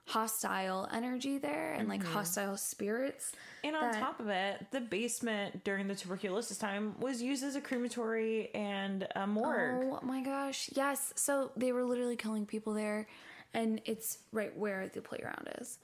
hostile 0.07 0.89
energy 0.91 1.37
there 1.37 1.73
and 1.73 1.87
like 1.87 2.01
mm-hmm. 2.01 2.13
hostile 2.13 2.57
spirits. 2.57 3.33
And 3.63 3.75
on 3.75 3.91
that- 3.91 3.99
top 3.99 4.19
of 4.19 4.27
it, 4.29 4.65
the 4.71 4.81
basement 4.81 5.63
during 5.63 5.87
the 5.87 5.95
tuberculosis 5.95 6.57
time 6.57 6.95
was 6.99 7.21
used 7.21 7.43
as 7.43 7.55
a 7.55 7.61
crematory 7.61 8.49
and 8.53 9.07
a 9.15 9.27
morgue. 9.27 9.99
Oh 10.01 10.05
my 10.05 10.21
gosh. 10.21 10.69
Yes. 10.73 11.13
So 11.15 11.51
they 11.55 11.71
were 11.71 11.83
literally 11.83 12.15
killing 12.15 12.45
people 12.45 12.73
there 12.73 13.07
and 13.53 13.81
it's 13.85 14.17
right 14.31 14.55
where 14.57 14.87
the 14.89 15.01
playground 15.01 15.49
is. 15.59 15.77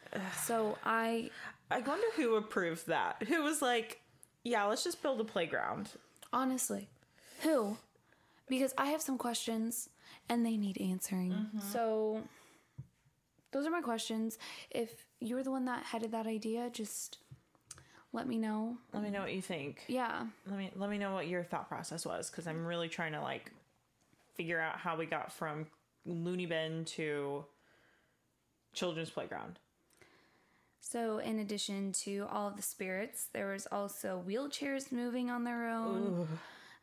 So 0.44 0.78
I 0.86 1.30
I 1.70 1.80
wonder 1.80 2.08
who 2.16 2.36
approved 2.36 2.88
that. 2.88 3.24
Who 3.28 3.44
was 3.44 3.62
like, 3.62 4.00
yeah, 4.44 4.64
let's 4.66 4.84
just 4.84 5.02
build 5.02 5.20
a 5.20 5.26
playground. 5.26 5.90
honestly, 6.34 6.90
who? 7.42 7.78
Because 8.48 8.74
I 8.78 8.88
have 8.88 9.02
some 9.02 9.18
questions 9.18 9.90
and 10.30 10.46
they 10.46 10.58
need 10.58 10.80
answering. 10.80 11.32
Mm-hmm. 11.32 11.60
So 11.60 12.24
those 13.58 13.66
are 13.66 13.72
my 13.72 13.82
questions. 13.82 14.38
If 14.70 15.06
you're 15.20 15.42
the 15.42 15.50
one 15.50 15.66
that 15.66 15.84
headed 15.84 16.12
that 16.12 16.28
idea, 16.28 16.70
just 16.72 17.18
let 18.14 18.28
me 18.28 18.38
know. 18.38 18.78
Let 18.94 19.02
me 19.02 19.10
know 19.10 19.22
what 19.22 19.34
you 19.34 19.42
think. 19.42 19.84
Yeah. 19.88 20.28
Let 20.46 20.60
me 20.60 20.70
let 20.76 20.92
me 20.92 21.00
know 21.00 21.14
what 21.14 21.28
your 21.28 21.44
thought 21.44 21.68
process 21.68 22.06
was 22.06 22.30
because 22.30 22.46
I'm 22.46 22.68
really 22.68 22.88
trying 22.88 23.14
to 23.14 23.22
like 23.22 23.52
figure 24.36 24.60
out 24.60 24.78
how 24.78 24.96
we 24.96 25.08
got 25.08 25.32
from 25.32 25.66
Looney 26.06 26.46
Bin 26.46 26.86
to 26.86 27.46
children's 28.74 29.10
playground. 29.10 29.58
So, 30.80 31.18
in 31.18 31.40
addition 31.40 31.92
to 32.04 32.28
all 32.32 32.48
of 32.48 32.58
the 32.58 32.62
spirits, 32.62 33.28
there 33.34 33.52
was 33.52 33.68
also 33.72 34.24
wheelchairs 34.26 34.92
moving 34.92 35.32
on 35.32 35.44
their 35.44 35.68
own, 35.68 36.28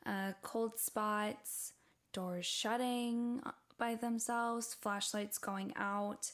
uh, 0.04 0.32
cold 0.42 0.78
spots, 0.78 1.72
doors 2.12 2.44
shutting 2.44 3.40
by 3.78 3.94
themselves, 3.94 4.74
flashlights 4.74 5.38
going 5.38 5.72
out, 5.76 6.32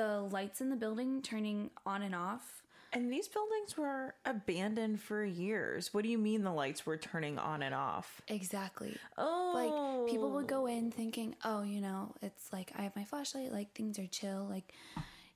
the 0.00 0.22
lights 0.30 0.62
in 0.62 0.70
the 0.70 0.76
building 0.76 1.20
turning 1.20 1.68
on 1.84 2.00
and 2.00 2.14
off. 2.14 2.62
And 2.92 3.12
these 3.12 3.28
buildings 3.28 3.76
were 3.76 4.14
abandoned 4.24 5.00
for 5.00 5.22
years. 5.22 5.92
What 5.92 6.02
do 6.04 6.08
you 6.08 6.16
mean 6.16 6.42
the 6.42 6.52
lights 6.52 6.86
were 6.86 6.96
turning 6.96 7.38
on 7.38 7.62
and 7.62 7.74
off? 7.74 8.22
Exactly. 8.26 8.96
Oh, 9.18 9.52
Like, 9.54 10.10
people 10.10 10.30
would 10.32 10.48
go 10.48 10.62
oh. 10.62 10.66
in 10.66 10.90
thinking, 10.90 11.36
oh, 11.44 11.62
you 11.62 11.82
know, 11.82 12.14
it's 12.22 12.50
like 12.50 12.72
I 12.76 12.82
have 12.82 12.96
my 12.96 13.04
flashlight, 13.04 13.52
like 13.52 13.74
things 13.74 13.98
are 13.98 14.06
chill, 14.06 14.46
like, 14.50 14.72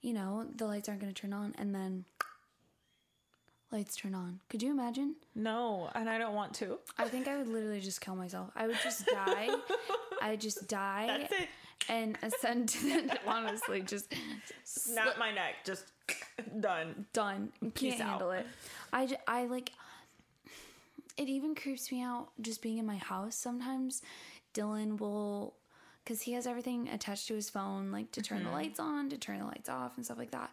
you 0.00 0.14
know, 0.14 0.46
the 0.56 0.64
lights 0.64 0.88
aren't 0.88 1.02
going 1.02 1.12
to 1.12 1.20
turn 1.20 1.34
on. 1.34 1.54
And 1.58 1.74
then 1.74 2.06
lights 3.74 3.96
turn 3.96 4.14
on. 4.14 4.40
Could 4.48 4.62
you 4.62 4.70
imagine? 4.70 5.16
no, 5.34 5.90
and 5.94 6.08
I 6.08 6.16
don't 6.16 6.34
want 6.34 6.54
to. 6.54 6.78
I 6.96 7.08
think 7.08 7.28
I 7.28 7.36
would 7.36 7.48
literally 7.48 7.80
just 7.80 8.00
kill 8.00 8.16
myself. 8.16 8.50
I 8.56 8.66
would 8.66 8.78
just 8.82 9.04
die. 9.06 9.48
I'd 10.22 10.40
just 10.40 10.66
die 10.68 11.28
and 11.88 12.16
ascend 12.22 12.70
to 12.70 12.78
the 13.02 13.18
honestly 13.26 13.82
just 13.82 14.14
Snap 14.64 15.18
my 15.18 15.30
neck. 15.32 15.56
Just 15.64 15.84
done. 16.60 17.04
done. 17.12 17.52
Can't 17.60 17.74
Peace 17.74 18.00
out. 18.00 18.08
handle 18.08 18.30
it. 18.30 18.46
I, 18.92 19.14
I 19.28 19.44
like 19.46 19.70
it 21.16 21.28
even 21.28 21.54
creeps 21.54 21.92
me 21.92 22.02
out 22.02 22.28
just 22.40 22.62
being 22.62 22.78
in 22.78 22.86
my 22.86 22.96
house 22.96 23.36
sometimes. 23.36 24.02
Dylan 24.54 24.98
will 24.98 25.54
because 26.04 26.20
he 26.22 26.32
has 26.32 26.46
everything 26.46 26.88
attached 26.88 27.28
to 27.28 27.34
his 27.34 27.48
phone, 27.48 27.90
like 27.90 28.12
to 28.12 28.20
turn 28.20 28.44
the 28.44 28.50
lights 28.50 28.78
on, 28.78 29.08
to 29.08 29.16
turn 29.16 29.38
the 29.38 29.46
lights 29.46 29.68
off, 29.68 29.96
and 29.96 30.04
stuff 30.04 30.18
like 30.18 30.32
that. 30.32 30.50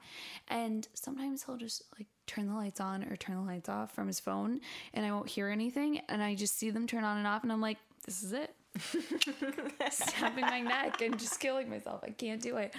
And 0.48 0.88
sometimes 0.94 1.44
he'll 1.44 1.58
just 1.58 1.84
like 1.98 2.08
turn 2.26 2.48
the 2.48 2.56
lights 2.56 2.80
on 2.80 3.04
or 3.04 3.16
turn 3.18 3.36
the 3.36 3.42
lights 3.42 3.68
off 3.70 3.94
from 3.94 4.08
his 4.08 4.20
phone, 4.20 4.62
and 4.94 5.06
I 5.06 5.12
won't 5.12 5.30
hear 5.30 5.50
anything, 5.50 6.00
and 6.08 6.24
I 6.24 6.36
just 6.36 6.58
see 6.58 6.70
them 6.70 6.88
turn 6.88 7.04
on 7.04 7.18
and 7.18 7.28
off, 7.28 7.44
and 7.44 7.52
I'm 7.52 7.62
like, 7.62 7.78
this 8.06 8.24
is 8.24 8.34
it. 8.34 8.56
Snapping 9.92 10.46
my 10.46 10.62
neck 10.62 11.02
and 11.02 11.20
just 11.20 11.40
killing 11.40 11.70
myself. 11.70 12.02
I 12.04 12.12
can't 12.12 12.42
do 12.42 12.56
it. 12.56 12.74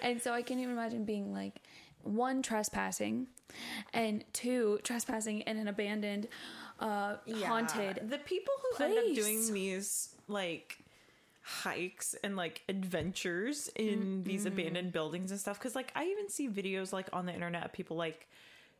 And 0.00 0.22
so 0.22 0.32
I 0.32 0.42
can't 0.42 0.60
even 0.60 0.72
imagine 0.72 1.04
being 1.04 1.32
like 1.32 1.60
one 2.04 2.42
trespassing 2.42 3.26
and 3.92 4.24
two 4.32 4.78
trespassing 4.82 5.40
in 5.40 5.56
an 5.56 5.68
abandoned 5.68 6.28
uh 6.80 7.16
haunted 7.44 8.08
The 8.08 8.18
people 8.18 8.54
who 8.78 8.84
end 8.84 8.98
up 8.98 9.14
doing 9.14 9.52
these 9.52 10.14
like 10.28 10.81
hikes 11.42 12.14
and 12.22 12.36
like 12.36 12.62
adventures 12.68 13.68
in 13.74 14.22
these 14.24 14.44
mm-hmm. 14.44 14.52
abandoned 14.58 14.92
buildings 14.92 15.30
and 15.32 15.40
stuff 15.40 15.58
cuz 15.58 15.74
like 15.74 15.90
I 15.96 16.04
even 16.06 16.28
see 16.28 16.48
videos 16.48 16.92
like 16.92 17.08
on 17.12 17.26
the 17.26 17.34
internet 17.34 17.64
of 17.64 17.72
people 17.72 17.96
like 17.96 18.28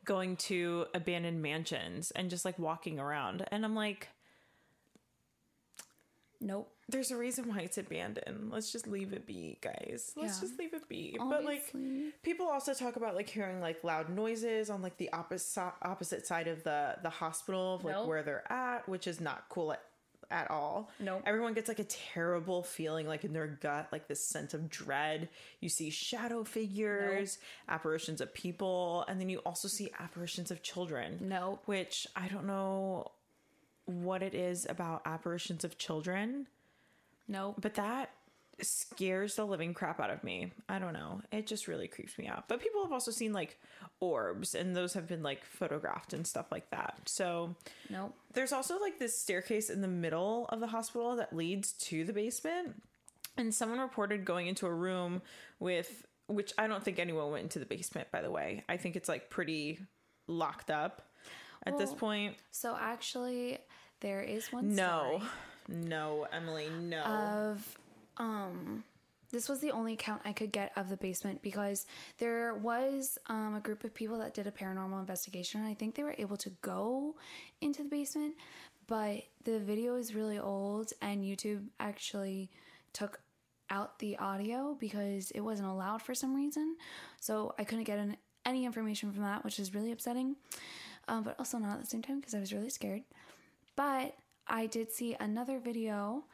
going 0.05 0.35
to 0.37 0.85
abandoned 0.93 1.41
mansions 1.41 2.11
and 2.11 2.29
just 2.29 2.45
like 2.45 2.57
walking 2.59 2.99
around 2.99 3.45
and 3.51 3.65
I'm 3.65 3.75
like 3.75 4.09
Nope. 6.39 6.69
there's 6.89 7.09
a 7.11 7.15
reason 7.17 7.47
why 7.47 7.59
it's 7.61 7.77
abandoned. 7.77 8.51
Let's 8.51 8.69
just 8.69 8.85
leave 8.85 9.13
it 9.13 9.25
be, 9.25 9.57
guys. 9.61 10.11
Let's 10.17 10.35
Yeah. 10.35 10.47
just 10.47 10.59
leave 10.59 10.73
it 10.73 10.89
be. 10.89 11.15
But 11.17 11.45
like 11.45 11.73
people 12.21 12.47
also 12.47 12.73
talk 12.73 12.97
about 12.97 13.15
like 13.15 13.29
hearing 13.29 13.61
like 13.61 13.81
loud 13.83 14.09
noises 14.09 14.69
on 14.69 14.81
like 14.81 14.97
the 14.97 15.09
opposite 15.13 15.73
opposite 15.81 16.27
side 16.27 16.49
of 16.49 16.63
the 16.63 16.97
the 17.01 17.09
hospital 17.09 17.75
of 17.75 17.85
like 17.85 17.95
Nope. 17.95 18.07
where 18.07 18.23
they're 18.23 18.51
at, 18.51 18.87
which 18.89 19.07
is 19.07 19.21
not 19.21 19.45
cool 19.47 19.71
at, 19.71 19.81
at 20.33 20.49
all. 20.51 20.89
Nope. 20.99 21.21
Everyone 21.25 21.53
gets 21.53 21.69
like 21.69 21.79
a 21.79 21.85
terrible 21.85 22.63
feeling 22.63 23.07
like 23.07 23.23
in 23.23 23.31
their 23.31 23.47
gut, 23.47 23.87
like 23.91 24.07
this 24.07 24.27
sense 24.27 24.53
of 24.53 24.69
dread. 24.69 25.29
You 25.61 25.69
see 25.69 25.89
shadow 25.89 26.43
figures, 26.43 27.37
apparitions 27.69 28.19
of 28.19 28.33
people, 28.33 29.05
and 29.07 29.21
then 29.21 29.29
you 29.29 29.37
also 29.39 29.67
see 29.67 29.91
apparitions 29.99 30.51
of 30.51 30.63
children. 30.63 31.19
Nope. 31.21 31.61
Which 31.65 32.07
I 32.15 32.27
don't 32.27 32.47
know 32.47 33.11
what 33.85 34.23
it 34.23 34.33
is 34.33 34.65
about 34.67 35.03
apparitions 35.05 35.63
of 35.63 35.77
children. 35.77 36.47
Nope. 37.27 37.55
But 37.61 37.75
that 37.75 38.09
scares 38.61 39.35
the 39.35 39.45
living 39.45 39.73
crap 39.73 39.99
out 39.99 40.09
of 40.09 40.23
me. 40.23 40.51
I 40.69 40.79
don't 40.79 40.93
know. 40.93 41.21
It 41.31 41.47
just 41.47 41.67
really 41.67 41.87
creeps 41.87 42.17
me 42.17 42.27
out. 42.27 42.47
But 42.47 42.61
people 42.61 42.83
have 42.83 42.91
also 42.91 43.11
seen 43.11 43.33
like 43.33 43.59
orbs 43.99 44.55
and 44.55 44.75
those 44.75 44.93
have 44.93 45.07
been 45.07 45.23
like 45.23 45.43
photographed 45.43 46.13
and 46.13 46.25
stuff 46.25 46.51
like 46.51 46.69
that. 46.71 46.99
So 47.05 47.55
Nope. 47.89 48.13
there's 48.33 48.53
also 48.53 48.79
like 48.79 48.99
this 48.99 49.17
staircase 49.17 49.69
in 49.69 49.81
the 49.81 49.87
middle 49.87 50.45
of 50.49 50.59
the 50.59 50.67
hospital 50.67 51.15
that 51.15 51.35
leads 51.35 51.73
to 51.73 52.03
the 52.05 52.13
basement. 52.13 52.81
And 53.37 53.53
someone 53.53 53.79
reported 53.79 54.25
going 54.25 54.47
into 54.47 54.67
a 54.67 54.73
room 54.73 55.21
with 55.59 56.05
which 56.27 56.53
I 56.57 56.67
don't 56.67 56.83
think 56.83 56.99
anyone 56.99 57.31
went 57.31 57.43
into 57.43 57.59
the 57.59 57.65
basement 57.65 58.09
by 58.11 58.21
the 58.21 58.31
way. 58.31 58.63
I 58.69 58.77
think 58.77 58.95
it's 58.95 59.09
like 59.09 59.29
pretty 59.29 59.79
locked 60.27 60.69
up 60.71 61.01
at 61.65 61.77
this 61.77 61.93
point. 61.93 62.35
So 62.51 62.77
actually, 62.79 63.57
there 64.01 64.21
is 64.21 64.51
one 64.51 64.75
No. 64.75 65.19
story 65.19 65.29
No, 65.69 66.27
Emily, 66.31 66.67
no. 66.69 67.01
of 67.03 67.77
um. 68.17 68.83
This 69.31 69.49
was 69.49 69.61
the 69.61 69.71
only 69.71 69.93
account 69.93 70.21
I 70.25 70.31
could 70.31 70.51
get 70.51 70.71
of 70.75 70.89
the 70.89 70.95
basement 70.95 71.41
because 71.41 71.87
there 72.19 72.53
was 72.53 73.17
um, 73.25 73.55
a 73.55 73.59
group 73.59 73.83
of 73.83 73.91
people 73.91 74.19
that 74.19 74.35
did 74.35 74.45
a 74.45 74.51
paranormal 74.51 74.99
investigation. 74.99 75.61
And 75.61 75.67
I 75.67 75.73
think 75.73 75.95
they 75.95 76.03
were 76.03 76.13
able 76.19 76.37
to 76.37 76.51
go 76.61 77.15
into 77.59 77.81
the 77.81 77.89
basement, 77.89 78.35
but 78.85 79.23
the 79.43 79.57
video 79.57 79.95
is 79.95 80.13
really 80.13 80.37
old, 80.37 80.93
and 81.01 81.23
YouTube 81.23 81.65
actually 81.79 82.51
took 82.93 83.21
out 83.71 83.97
the 83.97 84.17
audio 84.17 84.77
because 84.79 85.31
it 85.31 85.41
wasn't 85.41 85.67
allowed 85.67 86.03
for 86.03 86.13
some 86.13 86.35
reason. 86.35 86.75
So 87.19 87.55
I 87.57 87.63
couldn't 87.63 87.85
get 87.85 87.97
an, 87.97 88.17
any 88.45 88.65
information 88.65 89.11
from 89.11 89.23
that, 89.23 89.43
which 89.43 89.57
is 89.57 89.73
really 89.73 89.91
upsetting, 89.91 90.35
um, 91.07 91.23
but 91.23 91.35
also 91.39 91.57
not 91.57 91.73
at 91.73 91.81
the 91.81 91.87
same 91.87 92.03
time 92.03 92.19
because 92.19 92.35
I 92.35 92.39
was 92.39 92.53
really 92.53 92.69
scared. 92.69 93.01
But 93.75 94.15
I 94.47 94.67
did 94.67 94.91
see 94.91 95.15
another 95.19 95.57
video 95.57 96.25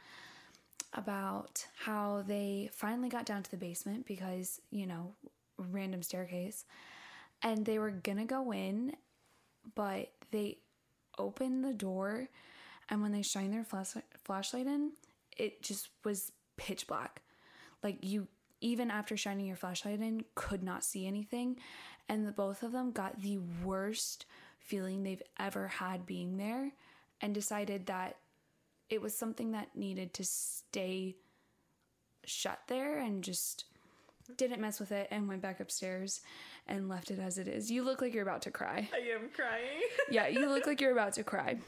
about 0.93 1.65
how 1.86 2.23
they 2.28 2.69
finally 2.73 3.10
got 3.10 3.25
down 3.25 3.43
to 3.43 3.52
the 3.52 3.58
basement 3.58 4.06
because, 4.06 4.60
you 4.71 4.88
know, 4.88 5.13
random 5.58 6.02
staircase. 6.02 6.65
And 7.41 7.65
they 7.65 7.80
were 7.80 7.91
gonna 7.91 8.25
go 8.25 8.52
in, 8.52 8.95
but 9.75 10.12
they 10.32 10.58
opened 11.17 11.63
the 11.63 11.73
door, 11.73 12.30
and 12.89 13.02
when 13.02 13.12
they 13.12 13.21
shined 13.21 13.54
their 13.54 13.63
flash- 13.63 13.95
flashlight 14.23 14.67
in, 14.67 14.93
it 15.38 15.62
just 15.62 15.89
was 16.04 16.32
pitch 16.58 16.88
black. 16.88 17.21
Like 17.84 17.97
you, 18.02 18.28
even 18.62 18.91
after 18.91 19.15
shining 19.15 19.45
your 19.45 19.56
flashlight 19.56 20.02
in, 20.02 20.25
could 20.36 20.63
not 20.63 20.84
see 20.84 21.08
anything. 21.08 21.58
And 22.08 22.28
the 22.28 22.32
both 22.32 22.63
of 22.63 22.71
them 22.71 22.91
got 22.91 23.21
the 23.21 23.38
worst 23.63 24.25
feeling 24.60 25.04
they've 25.04 25.21
ever 25.39 25.67
had 25.67 26.06
being 26.06 26.38
there 26.38 26.73
and 27.21 27.34
decided 27.34 27.86
that 27.86 28.17
it 28.89 29.02
was 29.02 29.15
something 29.15 29.52
that 29.52 29.75
needed 29.75 30.13
to 30.15 30.23
stay 30.23 31.15
shut 32.25 32.60
there 32.67 32.97
and 32.99 33.23
just 33.23 33.65
didn't 34.38 34.62
mess 34.62 34.80
with 34.80 34.91
it 34.91 35.08
and 35.12 35.28
went 35.28 35.41
back 35.41 35.60
upstairs 35.60 36.21
and 36.67 36.88
left 36.88 37.10
it 37.12 37.19
as 37.19 37.38
it 37.38 37.47
is. 37.47 37.71
You 37.71 37.84
look 37.84 38.02
like 38.02 38.13
you're 38.13 38.23
about 38.23 38.43
to 38.43 38.52
cry. 38.52 38.88
I 38.93 39.15
am 39.15 39.30
crying. 39.34 39.82
Yeah, 40.12 40.28
you 40.28 40.47
look 40.47 40.67
like 40.67 40.82
you're 40.82 40.91
about 40.91 41.13
to 41.13 41.23
cry. 41.23 41.58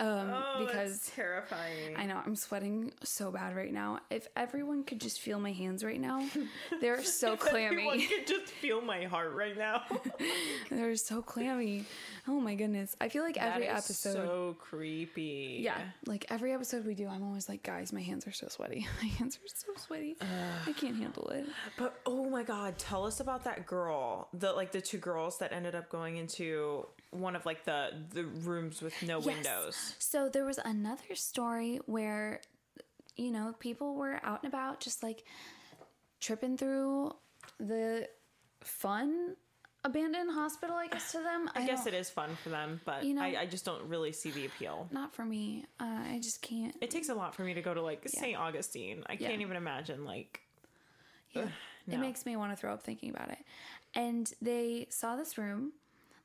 Um, 0.00 0.37
Oh, 0.58 0.66
because 0.66 0.98
that's 0.98 1.14
terrifying. 1.14 1.96
I 1.96 2.06
know 2.06 2.20
I'm 2.24 2.36
sweating 2.36 2.92
so 3.02 3.30
bad 3.30 3.56
right 3.56 3.72
now. 3.72 4.00
If 4.10 4.28
everyone 4.36 4.84
could 4.84 5.00
just 5.00 5.20
feel 5.20 5.38
my 5.38 5.52
hands 5.52 5.84
right 5.84 6.00
now, 6.00 6.26
they're 6.80 7.02
so 7.04 7.36
clammy. 7.36 7.66
Everyone 7.82 8.00
can 8.00 8.24
just 8.26 8.52
feel 8.52 8.80
my 8.80 9.04
heart 9.04 9.34
right 9.34 9.56
now. 9.56 9.82
they're 10.70 10.96
so 10.96 11.22
clammy. 11.22 11.84
Oh 12.26 12.40
my 12.40 12.54
goodness. 12.54 12.96
I 13.00 13.08
feel 13.08 13.22
like 13.22 13.36
every 13.36 13.66
episode. 13.66 13.68
That 13.68 14.10
is 14.10 14.16
episode 14.16 14.26
so 14.26 14.56
creepy. 14.58 15.60
Yeah, 15.62 15.78
like 16.06 16.26
every 16.30 16.52
episode 16.52 16.86
we 16.86 16.94
do, 16.94 17.08
I'm 17.08 17.22
always 17.22 17.48
like, 17.48 17.62
guys, 17.62 17.92
my 17.92 18.02
hands 18.02 18.26
are 18.26 18.32
so 18.32 18.48
sweaty. 18.48 18.86
My 19.02 19.08
hands 19.08 19.36
are 19.36 19.48
so 19.48 19.68
sweaty. 19.76 20.16
I 20.66 20.72
can't 20.72 20.96
handle 20.96 21.28
it. 21.28 21.46
But 21.76 22.00
oh 22.06 22.28
my 22.28 22.42
god, 22.42 22.78
tell 22.78 23.06
us 23.06 23.20
about 23.20 23.44
that 23.44 23.66
girl. 23.66 24.28
The 24.32 24.52
like 24.52 24.72
the 24.72 24.80
two 24.80 24.98
girls 24.98 25.38
that 25.38 25.52
ended 25.52 25.74
up 25.74 25.88
going 25.88 26.16
into 26.16 26.86
one 27.10 27.34
of 27.36 27.46
like 27.46 27.64
the 27.64 27.90
the 28.10 28.24
rooms 28.24 28.82
with 28.82 28.94
no 29.02 29.18
windows. 29.20 29.94
So 29.98 30.28
there 30.28 30.44
was 30.44 30.58
another 30.58 31.14
story 31.14 31.80
where, 31.86 32.40
you 33.16 33.30
know, 33.30 33.54
people 33.58 33.94
were 33.94 34.20
out 34.22 34.42
and 34.42 34.52
about, 34.52 34.80
just 34.80 35.02
like 35.02 35.24
tripping 36.20 36.56
through 36.56 37.14
the 37.58 38.08
fun 38.60 39.36
abandoned 39.84 40.30
hospital. 40.32 40.76
I 40.76 40.88
guess 40.88 41.12
to 41.12 41.18
them, 41.18 41.48
I, 41.54 41.64
guess 41.66 41.86
it 41.86 41.94
is 41.94 42.10
fun 42.10 42.36
for 42.42 42.50
them, 42.50 42.80
but 42.84 43.04
You 43.04 43.14
know- 43.14 43.22
I, 43.22 43.36
I 43.42 43.46
just 43.46 43.64
don't 43.64 43.88
really 43.88 44.12
see 44.12 44.30
the 44.30 44.44
appeal. 44.46 44.88
Not 44.90 45.14
for 45.14 45.24
me. 45.24 45.64
Uh, 45.80 45.84
I 46.12 46.18
just 46.22 46.42
can't. 46.42 46.74
It 46.80 46.90
takes 46.90 47.08
a 47.08 47.14
lot 47.14 47.34
for 47.34 47.42
me 47.42 47.54
to 47.54 47.62
go 47.62 47.72
to 47.72 47.80
like 47.80 48.06
St. 48.08 48.36
Augustine. 48.36 49.04
I 49.08 49.12
Yeah. 49.14 49.28
can't 49.28 49.40
even 49.40 49.56
imagine 49.56 50.04
like 50.04 50.40
Yeah. 51.32 51.48
no. 51.86 51.94
It 51.94 51.98
makes 52.00 52.26
me 52.26 52.36
want 52.36 52.52
to 52.52 52.56
throw 52.56 52.72
up 52.72 52.82
thinking 52.82 53.10
about 53.10 53.30
it. 53.30 53.38
And 53.94 54.30
they 54.42 54.88
saw 54.90 55.16
this 55.16 55.38
room, 55.38 55.72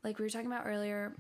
like 0.03 0.19
we 0.19 0.25
were 0.25 0.29
talking 0.29 0.47
about 0.47 0.65
earlier. 0.67 1.13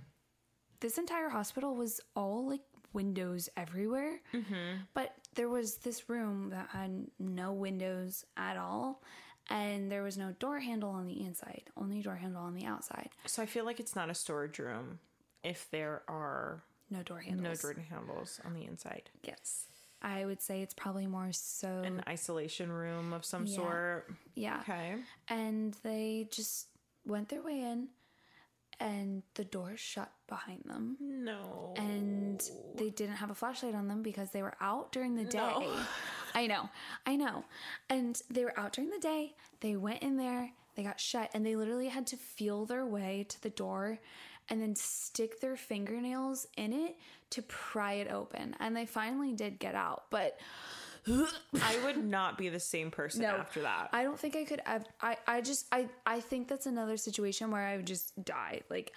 This 0.79 0.97
entire 0.97 1.29
hospital 1.29 1.75
was 1.75 2.01
all 2.15 2.47
like 2.49 2.61
windows 2.91 3.49
everywhere. 3.55 4.19
Mm-hmm. 4.33 4.81
But 4.93 5.13
there 5.35 5.49
was 5.49 5.77
this 5.77 6.09
room 6.09 6.49
that 6.51 6.67
had 6.69 7.07
no 7.19 7.53
windows 7.53 8.25
at 8.37 8.57
all. 8.57 9.01
And 9.49 9.91
there 9.91 10.03
was 10.03 10.17
no 10.17 10.31
door 10.39 10.59
handle 10.59 10.89
on 10.91 11.05
the 11.05 11.21
inside, 11.21 11.63
only 11.75 12.01
door 12.01 12.15
handle 12.15 12.41
on 12.43 12.53
the 12.53 12.65
outside. 12.65 13.09
so 13.25 13.41
I 13.41 13.45
feel 13.45 13.65
like 13.65 13.79
it's 13.81 13.93
not 13.95 14.09
a 14.09 14.13
storage 14.15 14.57
room 14.57 14.99
if 15.43 15.69
there 15.69 16.01
are 16.07 16.63
No 16.89 17.03
door 17.03 17.19
handles. 17.19 17.61
no 17.61 17.73
door 17.73 17.83
handles 17.89 18.39
on 18.45 18.53
the 18.53 18.63
inside. 18.65 19.09
Yes. 19.23 19.65
I 20.01 20.23
would 20.25 20.41
say 20.41 20.61
it's 20.61 20.73
probably 20.73 21.07
more 21.07 21.29
so. 21.33 21.67
An 21.83 22.03
isolation 22.07 22.71
room 22.71 23.11
of 23.11 23.25
some 23.25 23.45
Yeah. 23.45 23.55
sort. 23.55 24.13
yeah. 24.35 24.59
Okay. 24.61 24.95
and 25.27 25.73
they 25.83 26.29
just 26.31 26.67
went 27.05 27.27
their 27.27 27.41
way 27.41 27.59
in 27.59 27.89
and 28.79 29.23
the 29.35 29.43
door 29.43 29.73
shut 29.75 30.11
behind 30.27 30.63
them. 30.65 30.97
No. 30.99 31.73
and 31.77 32.41
they 32.75 32.89
didn't 32.89 33.15
have 33.15 33.29
a 33.29 33.35
flashlight 33.35 33.75
on 33.75 33.87
them 33.87 34.01
because 34.01 34.31
they 34.31 34.41
were 34.41 34.55
out 34.59 34.91
during 34.91 35.15
the 35.15 35.25
day. 35.25 35.37
No. 35.37 35.75
i 36.33 36.47
know. 36.47 36.69
I 37.05 37.15
know. 37.15 37.45
And 37.89 38.21
they 38.29 38.43
were 38.43 38.57
out 38.59 38.73
during 38.73 38.89
the 38.89 38.99
day. 38.99 39.35
They 39.61 39.75
went 39.75 40.01
in 40.01 40.17
there. 40.17 40.51
They 40.75 40.83
got 40.83 40.99
shut. 40.99 41.29
And 41.33 41.45
they 41.45 41.55
literally 41.55 41.89
had 41.89 42.07
to 42.07 42.17
feel 42.17 42.65
their 42.65 42.85
way 42.85 43.25
to 43.29 43.41
the 43.41 43.51
door 43.51 43.99
and 44.49 44.61
then 44.61 44.75
stick 44.75 45.39
their 45.39 45.55
fingernails 45.55 46.47
in 46.57 46.73
it 46.73 46.95
to 47.31 47.41
pry 47.43 47.93
it 47.93 48.11
open. 48.11 48.55
And 48.59 48.75
they 48.75 48.85
finally 48.85 49.31
did 49.31 49.59
get 49.59 49.75
out. 49.75 50.05
But 50.09 50.37
I 51.07 51.79
would 51.83 52.03
not 52.03 52.37
be 52.37 52.49
the 52.49 52.59
same 52.59 52.91
person 52.91 53.23
after 53.25 53.61
that. 53.63 53.89
I 53.91 54.03
don't 54.03 54.19
think 54.19 54.35
I 54.35 54.45
could. 54.45 54.61
Ev- 54.65 54.85
I 55.01 55.17
I 55.27 55.41
just 55.41 55.65
I 55.71 55.87
I 56.05 56.19
think 56.19 56.47
that's 56.47 56.65
another 56.65 56.97
situation 56.97 57.51
where 57.51 57.65
I 57.65 57.77
would 57.77 57.87
just 57.87 58.23
die. 58.23 58.61
Like 58.69 58.93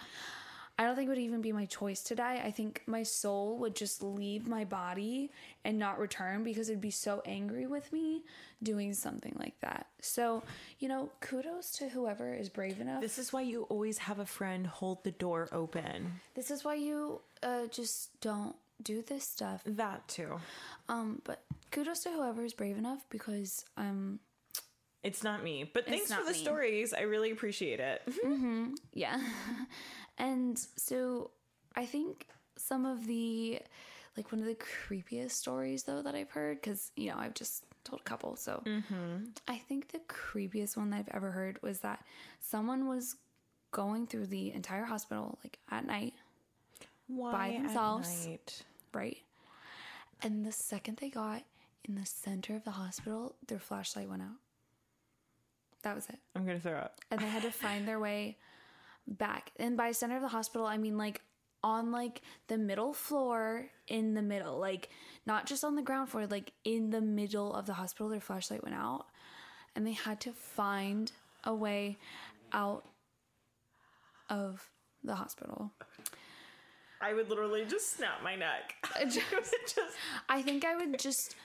I 0.79 0.85
don't 0.85 0.95
think 0.95 1.07
it 1.07 1.09
would 1.09 1.17
even 1.17 1.41
be 1.41 1.51
my 1.51 1.65
choice 1.65 2.03
to 2.03 2.15
die. 2.15 2.41
I 2.45 2.51
think 2.51 2.83
my 2.85 3.01
soul 3.01 3.57
would 3.57 3.75
just 3.75 4.03
leave 4.03 4.47
my 4.47 4.63
body 4.63 5.31
and 5.65 5.79
not 5.79 5.97
return 5.99 6.43
because 6.43 6.69
it'd 6.69 6.79
be 6.79 6.91
so 6.91 7.23
angry 7.25 7.65
with 7.65 7.91
me 7.91 8.23
doing 8.61 8.93
something 8.93 9.35
like 9.39 9.59
that. 9.61 9.87
So 10.01 10.43
you 10.79 10.87
know, 10.87 11.09
kudos 11.19 11.71
to 11.79 11.89
whoever 11.89 12.33
is 12.33 12.47
brave 12.49 12.79
enough. 12.79 13.01
This, 13.01 13.15
This 13.15 13.27
is 13.27 13.33
why 13.33 13.41
you 13.41 13.63
always 13.63 13.97
have 13.97 14.19
a 14.19 14.25
friend 14.25 14.65
hold 14.67 15.03
the 15.03 15.11
door 15.11 15.49
open. 15.51 16.19
This 16.35 16.51
is 16.51 16.63
why 16.63 16.75
you 16.75 17.21
uh, 17.43 17.65
just 17.67 18.21
don't 18.21 18.55
do 18.81 19.01
this 19.01 19.23
stuff. 19.23 19.61
That 19.65 20.07
too. 20.07 20.39
Um, 20.87 21.21
but 21.25 21.41
kudos 21.77 21.99
to 22.03 22.09
whoever 22.09 22.43
is 22.43 22.53
brave 22.53 22.77
enough 22.77 23.05
because 23.09 23.65
um 23.77 24.19
It's 25.03 25.23
not 25.23 25.43
me. 25.43 25.69
But 25.71 25.85
thanks 25.85 26.11
for 26.11 26.23
the 26.23 26.31
me. 26.31 26.37
stories. 26.37 26.93
I 26.93 27.01
really 27.01 27.31
appreciate 27.31 27.79
it. 27.79 28.01
Yeah. 28.93 29.19
and 30.17 30.57
so 30.75 31.31
I 31.75 31.85
think 31.85 32.25
some 32.57 32.85
of 32.85 33.05
the 33.05 33.59
like 34.15 34.31
one 34.31 34.41
of 34.41 34.47
the 34.47 34.55
creepiest 34.55 35.31
stories 35.31 35.83
though 35.83 36.01
that 36.01 36.15
I've 36.15 36.31
heard 36.31 36.59
because 36.59 36.91
you 36.95 37.09
know 37.11 37.17
I've 37.17 37.35
just 37.35 37.63
told 37.83 38.01
a 38.01 38.03
couple. 38.03 38.35
So 38.35 38.63
I 39.47 39.57
think 39.57 39.89
the 39.91 39.99
creepiest 40.09 40.75
one 40.75 40.89
that 40.89 40.97
I've 41.01 41.15
ever 41.15 41.31
heard 41.31 41.61
was 41.61 41.79
that 41.81 42.03
someone 42.39 42.87
was 42.87 43.15
going 43.71 44.07
through 44.07 44.25
the 44.27 44.51
entire 44.53 44.85
hospital 44.85 45.37
like 45.43 45.59
at 45.69 45.85
night, 45.85 46.13
Why 47.07 47.49
at 47.53 47.61
themselves. 47.63 48.25
night? 48.27 48.63
right? 48.93 49.17
And 50.23 50.43
the 50.45 50.51
second 50.51 50.97
they 50.97 51.09
got 51.11 51.43
in 51.87 51.95
the 51.95 52.05
center 52.05 52.55
of 52.55 52.63
the 52.63 52.71
hospital, 52.71 53.35
their 53.47 53.59
flashlight 53.59 54.09
went 54.09 54.21
out. 54.21 54.37
That 55.83 55.95
was 55.95 56.07
it. 56.09 56.19
I'm 56.35 56.45
gonna 56.45 56.59
throw 56.59 56.77
up. 56.77 56.99
and 57.11 57.19
they 57.21 57.27
had 57.27 57.43
to 57.43 57.51
find 57.51 57.87
their 57.87 57.99
way 57.99 58.37
back. 59.07 59.51
And 59.57 59.77
by 59.77 59.91
center 59.91 60.15
of 60.17 60.21
the 60.21 60.27
hospital, 60.27 60.67
I 60.67 60.77
mean 60.77 60.97
like 60.97 61.21
on 61.63 61.91
like 61.91 62.21
the 62.47 62.57
middle 62.57 62.93
floor 62.93 63.67
in 63.87 64.13
the 64.13 64.21
middle, 64.21 64.59
like 64.59 64.89
not 65.25 65.45
just 65.45 65.63
on 65.63 65.75
the 65.75 65.81
ground 65.81 66.09
floor, 66.09 66.27
like 66.27 66.53
in 66.63 66.89
the 66.89 67.01
middle 67.01 67.53
of 67.53 67.65
the 67.65 67.73
hospital, 67.73 68.09
their 68.09 68.21
flashlight 68.21 68.63
went 68.63 68.75
out, 68.75 69.05
and 69.75 69.85
they 69.85 69.93
had 69.93 70.19
to 70.21 70.33
find 70.33 71.11
a 71.43 71.53
way 71.53 71.97
out 72.51 72.85
of 74.29 74.69
the 75.03 75.15
hospital. 75.15 75.71
I 77.01 77.13
would 77.13 77.29
literally 77.29 77.65
just 77.65 77.95
snap 77.95 78.23
my 78.23 78.35
neck. 78.35 78.75
I 78.95 79.05
just 79.05 79.79
I 80.29 80.41
think 80.41 80.65
I 80.65 80.75
would 80.75 80.99
just 80.99 81.35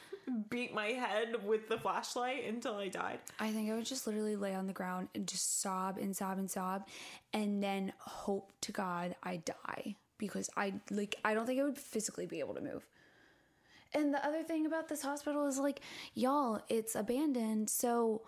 beat 0.50 0.72
my 0.72 0.88
head 0.88 1.44
with 1.44 1.68
the 1.68 1.78
flashlight 1.78 2.44
until 2.48 2.76
I 2.76 2.88
died. 2.88 3.18
I 3.38 3.50
think 3.50 3.70
I 3.70 3.74
would 3.74 3.84
just 3.84 4.06
literally 4.06 4.36
lay 4.36 4.54
on 4.54 4.66
the 4.66 4.72
ground 4.72 5.08
and 5.14 5.26
just 5.26 5.60
sob 5.60 5.98
and 5.98 6.16
sob 6.16 6.38
and 6.38 6.50
sob 6.50 6.86
and 7.32 7.62
then 7.62 7.92
hope 7.98 8.52
to 8.62 8.72
God 8.72 9.16
I 9.22 9.38
die 9.38 9.96
because 10.18 10.48
I 10.56 10.74
like 10.90 11.16
I 11.24 11.34
don't 11.34 11.46
think 11.46 11.60
I 11.60 11.64
would 11.64 11.78
physically 11.78 12.26
be 12.26 12.40
able 12.40 12.54
to 12.54 12.60
move. 12.60 12.86
And 13.94 14.14
the 14.14 14.24
other 14.24 14.42
thing 14.42 14.64
about 14.64 14.88
this 14.88 15.02
hospital 15.02 15.46
is 15.46 15.58
like 15.58 15.80
y'all 16.14 16.62
it's 16.68 16.94
abandoned 16.94 17.68
so 17.68 18.22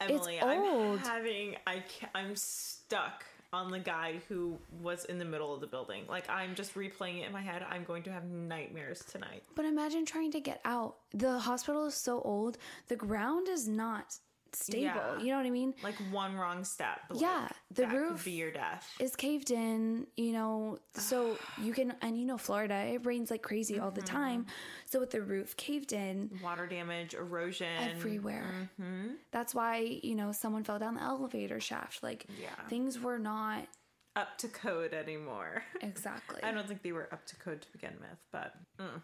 Emily, 0.00 0.36
It's 0.36 0.44
I'm 0.44 0.98
having 0.98 1.56
I 1.66 1.82
I'm 2.14 2.36
stuck 2.36 3.24
on 3.52 3.70
the 3.70 3.78
guy 3.78 4.20
who 4.28 4.56
was 4.80 5.04
in 5.06 5.18
the 5.18 5.24
middle 5.24 5.52
of 5.54 5.60
the 5.60 5.66
building. 5.66 6.04
Like 6.08 6.28
I'm 6.30 6.54
just 6.54 6.74
replaying 6.74 7.20
it 7.20 7.26
in 7.26 7.32
my 7.32 7.42
head. 7.42 7.64
I'm 7.68 7.84
going 7.84 8.02
to 8.04 8.12
have 8.12 8.24
nightmares 8.24 9.04
tonight. 9.04 9.42
but 9.54 9.64
imagine 9.64 10.06
trying 10.06 10.32
to 10.32 10.40
get 10.40 10.60
out. 10.64 10.96
The 11.12 11.38
hospital 11.38 11.84
is 11.86 11.94
so 11.94 12.20
old. 12.22 12.56
The 12.88 12.96
ground 12.96 13.48
is 13.48 13.68
not 13.68 14.16
stable. 14.54 14.82
Yeah. 14.84 15.18
You 15.18 15.30
know 15.30 15.36
what 15.38 15.46
I 15.46 15.50
mean? 15.50 15.74
Like 15.82 15.94
one 16.10 16.34
wrong 16.36 16.64
step. 16.64 17.00
Yeah, 17.14 17.42
like, 17.42 17.50
the 17.72 17.82
that 17.82 17.90
could 17.90 17.96
roof 17.98 18.24
be 18.24 18.32
your 18.32 18.50
death. 18.50 18.88
is 19.00 19.16
caved 19.16 19.50
in, 19.50 20.06
you 20.16 20.32
know, 20.32 20.78
so 20.94 21.36
you 21.62 21.72
can, 21.72 21.94
and 22.02 22.18
you 22.18 22.26
know, 22.26 22.38
Florida, 22.38 22.74
it 22.74 23.04
rains 23.06 23.30
like 23.30 23.42
crazy 23.42 23.78
all 23.78 23.90
the 23.90 24.00
Mm-hmm. 24.02 24.16
time. 24.16 24.46
So 24.86 25.00
with 25.00 25.10
the 25.10 25.22
roof 25.22 25.56
caved 25.56 25.92
in 25.92 26.30
Water 26.42 26.66
damage, 26.66 27.14
erosion. 27.14 27.66
everywhere, 27.90 28.70
Mm-hmm. 28.80 29.12
that's 29.30 29.54
why, 29.54 29.98
you 30.02 30.14
know, 30.14 30.32
someone 30.32 30.64
fell 30.64 30.78
down 30.78 30.94
the 30.94 31.02
elevator 31.02 31.60
shaft. 31.60 32.02
Like, 32.02 32.26
Yeah. 32.40 32.48
things 32.68 32.98
were 33.00 33.18
not 33.18 33.66
up 34.14 34.36
to 34.38 34.48
code 34.48 34.92
anymore. 34.92 35.62
exactly. 35.80 36.42
I 36.42 36.52
don't 36.52 36.68
think 36.68 36.82
they 36.82 36.92
were 36.92 37.08
up 37.12 37.24
to 37.26 37.36
code 37.36 37.62
to 37.62 37.72
begin 37.72 37.94
with, 38.00 38.18
but 38.30 38.54
mm. 38.78 39.02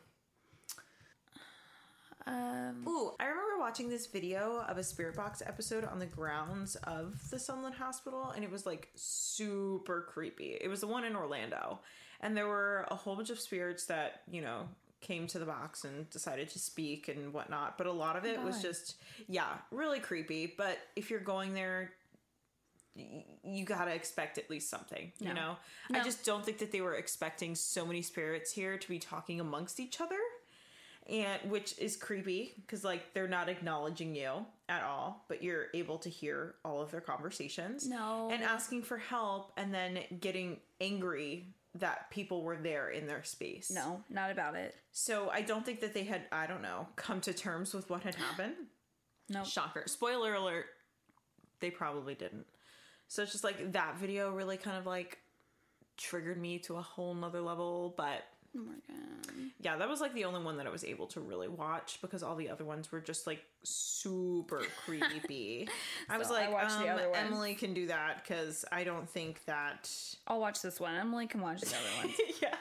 Um, 2.27 2.85
Ooh, 2.87 3.13
I 3.19 3.28
watching 3.69 3.91
this 3.91 4.07
video 4.07 4.65
of 4.67 4.79
a 4.79 4.83
Spirit 4.83 5.15
Box 5.15 5.43
episode 5.45 5.85
on 5.85 5.99
the 5.99 6.07
grounds 6.07 6.75
of 6.85 7.21
the 7.29 7.39
Sunland 7.39 7.75
Hospital, 7.75 8.33
and 8.35 8.43
it 8.43 8.51
was 8.51 8.65
like 8.65 8.89
super 8.95 10.07
creepy. 10.09 10.57
It 10.59 10.69
was 10.69 10.81
the 10.81 10.87
one 10.87 11.05
in 11.05 11.15
Orlando, 11.15 11.81
and 12.23 12.35
there 12.35 12.47
were 12.47 12.87
a 12.91 12.95
whole 12.95 13.15
bunch 13.15 13.29
of 13.29 13.39
spirits 13.39 13.85
that, 13.85 14.23
you 14.31 14.41
know, 14.41 14.71
came 15.03 15.27
to 15.27 15.39
the 15.39 15.45
box 15.45 15.85
and 15.85 16.09
decided 16.09 16.49
to 16.49 16.59
speak 16.59 17.09
and 17.09 17.35
whatnot, 17.35 17.77
but 17.77 17.87
a 17.87 17.93
lot 17.93 18.17
of 18.17 18.25
oh 18.25 18.29
it 18.29 18.43
was 18.43 18.63
just, 18.63 18.97
yeah, 19.29 19.59
really 19.71 20.01
creepy. 20.01 20.55
But 20.57 20.79
if 20.97 21.11
you're 21.11 21.21
going 21.21 21.53
there, 21.53 21.91
you 22.95 23.67
gotta 23.67 23.95
expect 23.95 24.39
at 24.39 24.49
least 24.49 24.71
something, 24.71 25.13
you 25.21 25.35
know? 25.35 25.57
No. 25.91 26.01
I 26.01 26.03
just 26.03 26.25
don't 26.25 26.43
think 26.43 26.57
that 26.61 26.73
they 26.73 26.81
were 26.81 26.95
expecting 26.95 27.55
so 27.55 27.85
many 27.85 28.01
spirits 28.01 28.51
here 28.51 28.79
to 28.79 28.89
be 28.89 28.99
talking 28.99 29.41
amongst 29.41 29.79
each 29.79 30.01
other 30.01 30.17
and 31.09 31.51
which 31.51 31.79
is 31.79 31.97
creepy 31.97 32.53
because 32.57 32.85
like 32.85 33.15
they're 33.15 33.29
not 33.29 33.49
acknowledging 33.49 34.15
you 34.15 34.45
at 34.69 34.83
all 34.83 35.25
but 35.29 35.43
you're 35.43 35.67
able 35.75 35.99
to 35.99 36.09
hear 36.09 36.55
all 36.65 36.81
of 36.83 36.91
their 36.91 37.01
conversations 37.01 37.87
No. 37.89 38.29
and 38.33 38.43
asking 38.43 38.83
for 38.83 38.99
help 38.99 39.53
and 39.57 39.73
then 39.73 40.01
getting 40.21 40.59
angry 40.81 41.55
that 41.75 42.11
people 42.11 42.43
were 42.43 42.57
there 42.57 42.89
in 42.91 43.07
their 43.07 43.23
space 43.25 43.71
no, 43.71 44.03
not 44.11 44.31
about 44.31 44.55
it. 44.57 44.75
so 44.93 45.31
i 45.31 45.41
don't 45.41 45.65
think 45.65 45.81
that 45.81 45.95
they 45.95 46.05
had 46.05 46.23
i 46.33 46.47
don't 46.47 46.63
know 46.63 46.87
come 46.97 47.21
to 47.23 47.33
terms 47.33 47.73
with 47.75 47.89
what 47.91 48.03
had 48.03 48.15
happened 48.15 48.55
No. 49.31 49.45
shocker 49.45 49.85
spoiler 49.87 50.35
alert 50.35 50.67
they 51.61 51.71
probably 51.71 52.15
didn't 52.15 52.47
so 53.09 53.23
it's 53.23 53.33
just 53.33 53.45
like 53.45 53.73
that 53.73 53.99
video 53.99 54.31
really 54.33 54.57
kind 54.57 54.77
of 54.79 54.87
like 54.87 55.19
triggered 55.97 56.41
me 56.41 56.59
to 56.61 56.77
a 56.77 56.83
whole 56.83 57.15
nother 57.15 57.41
level 57.41 57.93
but 57.97 58.23
Oh 58.57 58.61
God. 58.89 59.35
yeah, 59.61 59.77
that 59.77 59.89
was 59.89 60.01
like 60.01 60.15
the 60.15 60.25
only 60.25 60.43
one 60.43 60.57
that 60.57 60.67
I 60.67 60.71
was 60.71 60.85
able 60.85 61.07
to 61.09 61.21
really 61.21 61.49
watch 61.49 61.99
because 62.01 62.23
all 62.23 62.35
the 62.35 62.49
other 62.49 62.65
ones 62.65 62.91
were 62.91 63.01
just 63.01 63.27
like 63.27 63.43
super 63.63 64.63
creepy. 64.85 65.69
I 66.09 66.19
was 66.19 66.29
So 66.29 66.35
I 66.35 66.49
like, 66.51 66.71
um. 66.71 67.13
Emily 67.15 67.55
can 67.55 67.75
do 67.75 67.87
that 67.89 68.23
because 68.25 68.65
I 68.73 68.85
don't 68.85 69.09
think 69.09 69.45
that. 69.45 69.91
I'll 70.27 70.41
watch 70.41 70.63
this 70.63 70.81
one. 70.81 70.95
Emily 70.95 71.27
can 71.27 71.41
watch 71.41 71.61
the 71.61 71.69
other 71.77 72.07
ones. 72.07 72.17
yeah. 72.43 72.55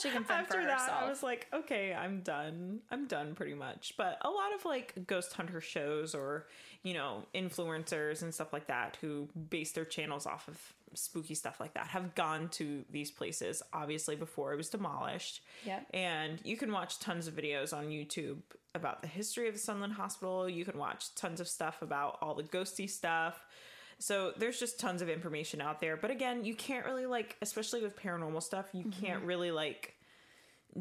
She 0.00 0.10
can 0.10 0.24
fend 0.24 0.40
After 0.42 0.60
for 0.60 0.66
that, 0.66 0.80
herself. 0.80 1.02
I 1.02 1.08
was 1.08 1.22
like, 1.22 1.46
okay, 1.52 1.94
I'm 1.94 2.20
done. 2.20 2.80
I'm 2.90 3.06
done 3.06 3.34
pretty 3.34 3.54
much. 3.54 3.94
But 3.96 4.18
a 4.22 4.28
lot 4.28 4.54
of 4.54 4.64
like 4.64 4.94
ghost 5.06 5.32
hunter 5.32 5.60
shows 5.60 6.14
or, 6.14 6.46
you 6.82 6.94
know, 6.94 7.24
influencers 7.34 8.22
and 8.22 8.34
stuff 8.34 8.52
like 8.52 8.66
that 8.66 8.98
who 9.00 9.28
base 9.50 9.72
their 9.72 9.84
channels 9.84 10.26
off 10.26 10.48
of 10.48 10.58
spooky 10.94 11.34
stuff 11.34 11.60
like 11.60 11.74
that 11.74 11.86
have 11.86 12.14
gone 12.14 12.48
to 12.48 12.84
these 12.90 13.10
places 13.10 13.62
obviously 13.72 14.16
before 14.16 14.52
it 14.52 14.56
was 14.56 14.68
demolished. 14.68 15.42
yeah 15.64 15.80
And 15.92 16.40
you 16.44 16.56
can 16.56 16.72
watch 16.72 16.98
tons 16.98 17.26
of 17.26 17.34
videos 17.34 17.76
on 17.76 17.86
YouTube 17.86 18.38
about 18.74 19.02
the 19.02 19.08
history 19.08 19.48
of 19.48 19.54
the 19.54 19.60
Sunland 19.60 19.94
Hospital. 19.94 20.48
You 20.48 20.64
can 20.64 20.78
watch 20.78 21.14
tons 21.14 21.40
of 21.40 21.48
stuff 21.48 21.82
about 21.82 22.18
all 22.20 22.34
the 22.34 22.42
ghosty 22.42 22.88
stuff. 22.88 23.44
So 23.98 24.32
there's 24.36 24.58
just 24.58 24.80
tons 24.80 25.02
of 25.02 25.08
information 25.08 25.60
out 25.60 25.80
there. 25.80 25.96
But 25.96 26.10
again, 26.10 26.44
you 26.44 26.54
can't 26.54 26.84
really 26.84 27.06
like, 27.06 27.36
especially 27.40 27.82
with 27.82 27.96
paranormal 27.96 28.42
stuff, 28.42 28.66
you 28.72 28.84
mm-hmm. 28.84 29.04
can't 29.04 29.22
really 29.24 29.50
like 29.50 29.94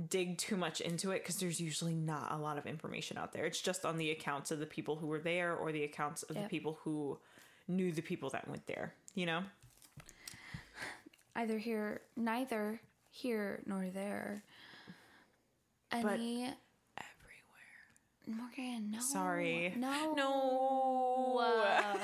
dig 0.08 0.38
too 0.38 0.56
much 0.56 0.82
into 0.82 1.12
it 1.12 1.19
because 1.19 1.38
there's 1.38 1.60
usually 1.60 1.93
not 1.93 2.32
a 2.32 2.38
lot 2.38 2.58
of 2.58 2.65
information 2.65 3.17
out 3.17 3.34
there. 3.34 3.45
It's 3.45 3.62
just 3.62 3.86
on 3.86 3.97
the 3.97 4.12
accounts 4.12 4.52
of 4.52 4.60
the 4.60 4.65
people 4.65 4.95
who 4.95 5.08
were 5.08 5.19
there 5.19 5.56
or 5.56 5.71
the 5.71 5.84
accounts 5.84 6.24
of 6.24 6.36
the 6.36 6.43
people 6.43 6.80
who 6.84 7.19
knew 7.67 7.91
the 7.91 8.02
people 8.02 8.30
that 8.32 8.47
went 8.47 8.65
there, 8.67 8.93
you 9.15 9.26
know? 9.26 9.43
Either 11.36 11.58
here, 11.58 12.02
neither 12.15 12.82
here 13.10 13.62
nor 13.65 13.86
there. 13.94 14.44
Any 15.91 16.50
Everywhere. 16.98 18.28
Morgan? 18.28 18.91
No. 18.91 19.00
Sorry. 19.00 19.74
No. 19.78 20.13
No. 20.15 21.38
Uh, 21.41 21.98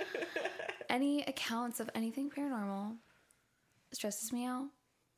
any 0.90 1.22
accounts 1.22 1.80
of 1.80 1.88
anything 1.94 2.30
paranormal 2.30 2.96
stresses 3.92 4.32
me 4.32 4.44
out, 4.44 4.66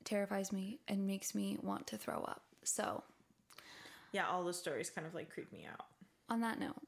terrifies 0.05 0.53
me, 0.53 0.81
and 0.89 1.07
makes 1.07 1.35
me 1.35 1.59
want 1.63 1.87
to 1.89 1.97
throw 1.97 2.23
up. 2.23 2.43
So, 2.65 3.03
yeah, 4.13 4.29
all 4.29 4.45
the 4.45 4.53
stories 4.53 4.91
kind 4.91 5.07
of 5.07 5.15
like 5.15 5.31
creep 5.31 5.53
me 5.53 5.67
out. 5.71 5.87
on 6.29 6.41
that 6.41 6.59
note, 6.61 6.81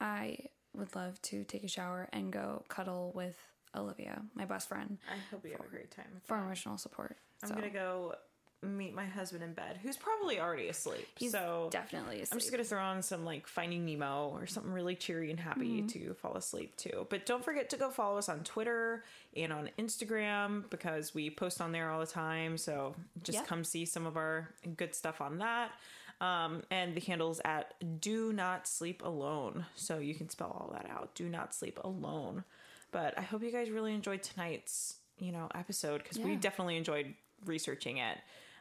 I 0.00 0.38
would 0.74 0.94
love 0.94 1.20
to 1.22 1.44
take 1.44 1.64
a 1.64 1.68
shower 1.68 2.08
and 2.12 2.32
go 2.32 2.64
cuddle 2.68 3.12
with 3.14 3.36
Olivia, 3.76 4.22
my 4.34 4.44
best 4.44 4.68
friend, 4.68 4.98
I 5.10 5.16
hope 5.30 5.44
you 5.44 5.52
have 5.52 5.60
a 5.60 5.68
great 5.70 5.90
time. 5.90 6.20
for 6.24 6.36
that. 6.36 6.44
emotional 6.44 6.78
support. 6.78 7.16
I'm 7.42 7.48
so, 7.48 7.54
gonna 7.54 7.70
go 7.70 8.14
meet 8.64 8.94
my 8.94 9.04
husband 9.06 9.42
in 9.42 9.52
bed, 9.54 9.76
who's 9.82 9.96
probably 9.96 10.38
already 10.38 10.68
asleep. 10.68 11.04
he's 11.18 11.32
so 11.32 11.68
definitely 11.72 12.16
asleep. 12.20 12.28
I'm 12.32 12.38
just 12.38 12.50
gonna 12.52 12.62
throw 12.62 12.82
on 12.82 13.02
some 13.02 13.24
like 13.24 13.48
Finding 13.48 13.84
Nemo 13.84 14.28
or 14.28 14.46
something 14.46 14.72
really 14.72 14.94
cheery 14.94 15.30
and 15.30 15.40
happy 15.40 15.82
to 15.82 16.14
fall 16.14 16.36
asleep 16.36 16.76
to. 16.76 17.06
But 17.10 17.26
don't 17.26 17.44
forget 17.44 17.70
to 17.70 17.76
go 17.76 17.90
follow 17.90 18.18
us 18.18 18.28
on 18.28 18.44
Twitter 18.44 19.02
and 19.36 19.52
on 19.52 19.68
Instagram 19.78 20.70
because 20.70 21.12
we 21.12 21.28
post 21.30 21.60
on 21.60 21.72
there 21.72 21.90
all 21.90 21.98
the 21.98 22.06
time. 22.06 22.56
So 22.56 22.94
just 23.24 23.38
Yeah. 23.38 23.44
come 23.46 23.64
see 23.64 23.84
some 23.84 24.06
of 24.06 24.16
our 24.16 24.50
good 24.76 24.94
stuff 24.94 25.20
on 25.20 25.38
that. 25.38 25.72
Um, 26.20 26.62
and 26.70 26.94
the 26.94 27.00
handle's 27.00 27.40
at 27.44 27.74
Do 28.00 28.32
Not 28.32 28.68
Sleep 28.68 29.02
Alone. 29.04 29.66
So 29.74 29.98
you 29.98 30.14
can 30.14 30.28
spell 30.28 30.50
all 30.50 30.70
that 30.72 30.88
out. 30.88 31.16
Do 31.16 31.28
not 31.28 31.52
sleep 31.52 31.80
alone. 31.82 32.44
But 32.92 33.18
I 33.18 33.22
hope 33.22 33.42
you 33.42 33.50
guys 33.50 33.70
really 33.70 33.94
enjoyed 33.94 34.22
tonight's, 34.22 34.96
you 35.18 35.32
know, 35.32 35.48
episode 35.54 36.02
because 36.02 36.18
we 36.18 36.36
definitely 36.36 36.76
enjoyed 36.76 37.14
researching 37.44 37.96
it. 37.98 38.18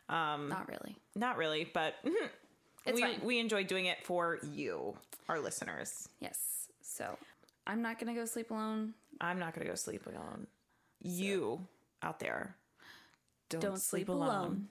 Um, 0.10 0.49
Not 0.49 0.68
really. 0.68 0.95
Not 1.16 1.38
really, 1.38 1.70
but 1.74 1.95
It's 2.86 2.95
we 2.95 3.01
fine. 3.01 3.22
we 3.24 3.39
enjoy 3.39 3.64
doing 3.64 3.86
it 3.86 4.03
for 4.03 4.39
you, 4.41 4.95
our 5.30 5.39
listeners. 5.39 6.10
Yes. 6.20 6.68
So, 6.82 7.18
I'm 7.68 7.84
not 7.84 7.99
going 7.99 8.12
to 8.14 8.20
go 8.20 8.26
sleep 8.26 8.49
alone. 8.49 8.95
I'm 9.22 9.38
not 9.38 9.53
gonna 9.53 9.68
go 9.68 9.76
sleep 9.76 10.08
alone. 10.08 10.47
You 10.99 11.68
out 12.01 12.20
there, 12.20 12.56
don't, 13.49 13.62
Don't 13.62 13.80
sleep 13.80 14.10
alone. 14.10 14.68